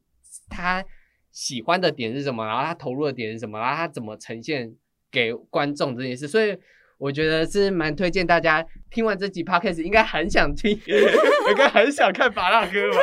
[0.49, 0.83] 他
[1.31, 4.73] 喜欢的点是什么，然后他投入的点是什么，然后他怎么呈现
[5.11, 6.57] 给观众这件事，所以。
[6.99, 12.97] 我觉得是蛮推荐大家听完这集 podcast 应该很想听， 应该很想看巴拉哥吧。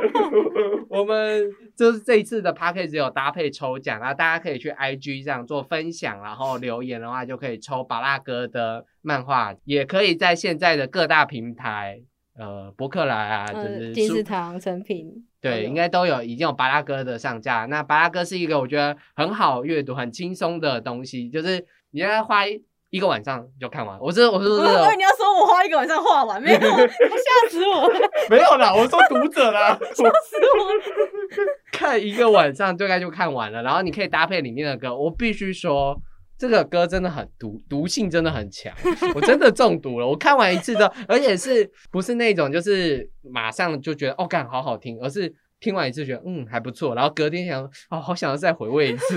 [0.90, 12.02] 我们就是这一次的 podcast 有搭配抽奖，然后大家可以去 IG 这样做分享，然后留言的话就可以抽巴拉哥的漫画，也可以在现在的各大平台，
[12.36, 17.64] 呃，博客来啊，就呃，是书金石堂成品，对，应该都有已经有巴拉哥的上架。
[17.66, 22.42] 那巴拉哥是一个我觉得很好阅读、很轻松的东西，就是你要花
[22.90, 23.98] 一一个晚上就看完。
[23.98, 30.82] 我是我是我说真的以 为你要说我花一个晚上画完，没有， 吓死我了，没有啦，我说读者啦，吓死我了。
[31.72, 34.94] 看一个晚上大概就看完了，然后你可以搭配里面的歌。
[34.94, 35.96] 我必须说，
[36.36, 38.70] 这个歌真的很毒，毒性真的很强，
[39.14, 40.06] 我真的中毒了。
[40.06, 49.16] 我看完一次之后，而且是不是那种就是马上就觉得哦，干好好听，而是听完一次觉得嗯还不错，然后隔天想哦，好想要再回味一次，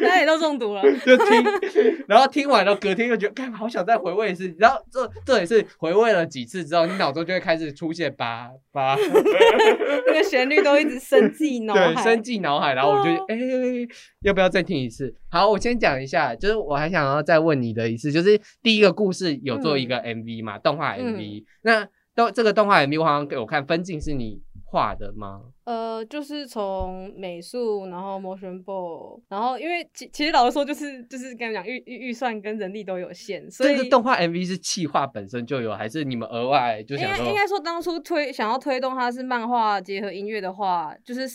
[0.00, 1.44] 大家也都中毒了， 就听，
[2.08, 8.96] 然后听完了隔天又觉得干好想再回味一次，然后这这也是回味了几次之后，你脑中就会开始出现八八。
[10.06, 12.02] 那个旋律都一直深进脑对，海。
[12.02, 13.36] 深进脑海，然后我就哦哎、
[14.22, 15.14] 要不要再听一次？
[15.28, 25.40] 好，我先讲一下，就是我还想要再问你的一次，就是第一个故事有做一个 MV 嘛，动画 MV，、那动这个动画 MV 我好像给我看分镜是你画的吗？
[25.66, 37.24] 呃，就是从美术，然后 motion ball，然后因为其其实老实说，就是就是跟你讲预预预算跟人力都有限，所以这个动画 MV 是企划本身就有，还是你们额外就应想说？
[37.24, 41.28] 该应该说当初推想要推动它是漫画结合音乐的话，就是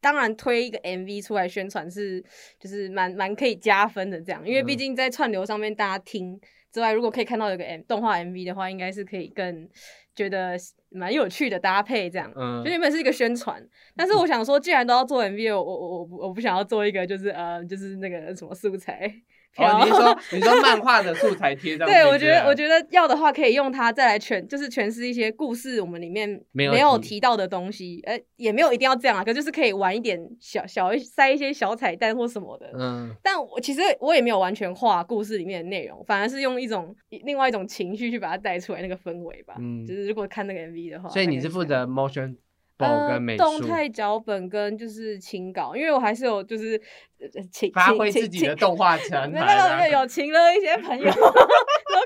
[0.00, 2.24] 当然推一个 MV 出来宣传是
[2.58, 6.40] 就是蛮蛮可以加分的这样，因为毕嗯竟在串流上面大家听
[6.72, 9.68] 之外，如果可以看到有个 M 动画 MV 的话，应该是可以更
[10.14, 10.56] 觉得
[10.90, 12.32] 蛮有趣的搭配这样。
[12.36, 13.62] 嗯就原本是一个宣传，
[13.96, 19.12] 但是我想说，既然都要做 MV，我我我我不我不想要做一个就是呃就是那个什么素材。
[19.56, 21.92] 哦，你是说 你说漫画的素材贴上去？
[21.92, 32.70] 对，我觉得我得觉得要的话，可以用它再来诠，就是诠释一些故事我们里面没有提提到的东西，呃，也没有一定要这样啊，可就是可以玩一点小小一塞一些小彩蛋或什么的。
[32.76, 39.54] 嗯但我其实我也没有完全画故事里面的内容，反而是用一种另外一种情绪去把它带出来那个氛围吧。
[39.58, 42.36] 嗯就是如果看那个 MV 的话，所以你是负责 motion
[42.78, 47.13] 呃跟美术，动态脚本跟就是情稿，因为我还是有就是呃
[47.50, 51.22] 请发挥自己的请动画成没有请了一些朋友， 说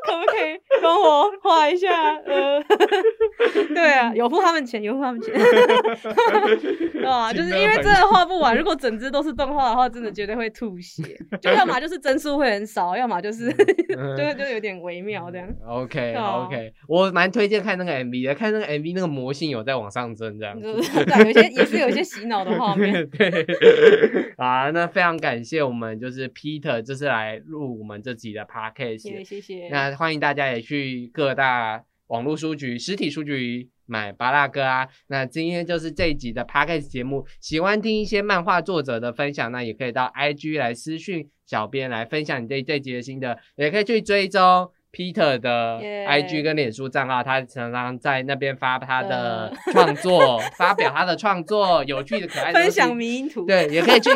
[0.05, 2.15] 可不可以帮我画一下？
[2.27, 2.63] 呃，
[3.75, 5.33] 对啊，有付他们钱，有付他们钱，
[6.93, 11.03] 对啊，就是因为真的画不完，如果整只都是动画的话，真的绝对会吐血。
[11.41, 13.49] 就要么就是帧数会很少，要么就是
[13.97, 15.49] 嗯 就就有点微妙这样。
[15.67, 20.69] OK OK，我蛮推荐看那个 MV 的，看那个 MV 那个魔性有在往上增这样子。
[20.69, 23.09] 有些也是有一些洗脑的画面。
[23.11, 23.47] 对，
[24.37, 29.69] 啊，那非常感谢我们就是 Peter，就是来录我们这集的 Podcast，谢谢。
[29.69, 34.89] 那欢迎大家也去各大网络书局、实体书局买巴拉哥啊。
[35.09, 44.71] 那今天就是这一集的 Podcast 节目，喜欢听一些漫画作者的分享，那也可以到 IG 来私讯小编来分享你对这集的心得，也可以去追踪。
[44.91, 54.11] Peter 的 IG 跟脸书账号他常常在那边发他的呃创作，发表他的创作，有趣的、可爱的分享迷因图，对，也可以去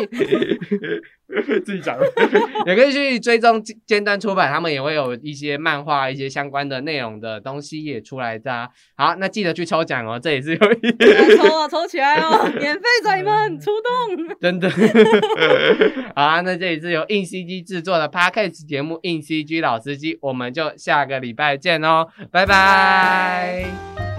[1.65, 1.97] 自己讲，
[2.67, 8.69] 也可以去追踪尖尖端出版，他们也会有一些漫画、一些相关的内容的东西也出来的啊。
[8.95, 10.91] 好，那记得去抽奖哦，这也是有一
[11.37, 12.49] 抽啊，抽起来哦！
[12.59, 14.37] 免费仔们出动。
[14.39, 14.69] 真的。
[16.15, 24.12] 好啊，那这里是由硬 CG 制作的 Podcast 节目《硬 CG 老司机》，我们就下个礼拜见哦，拜拜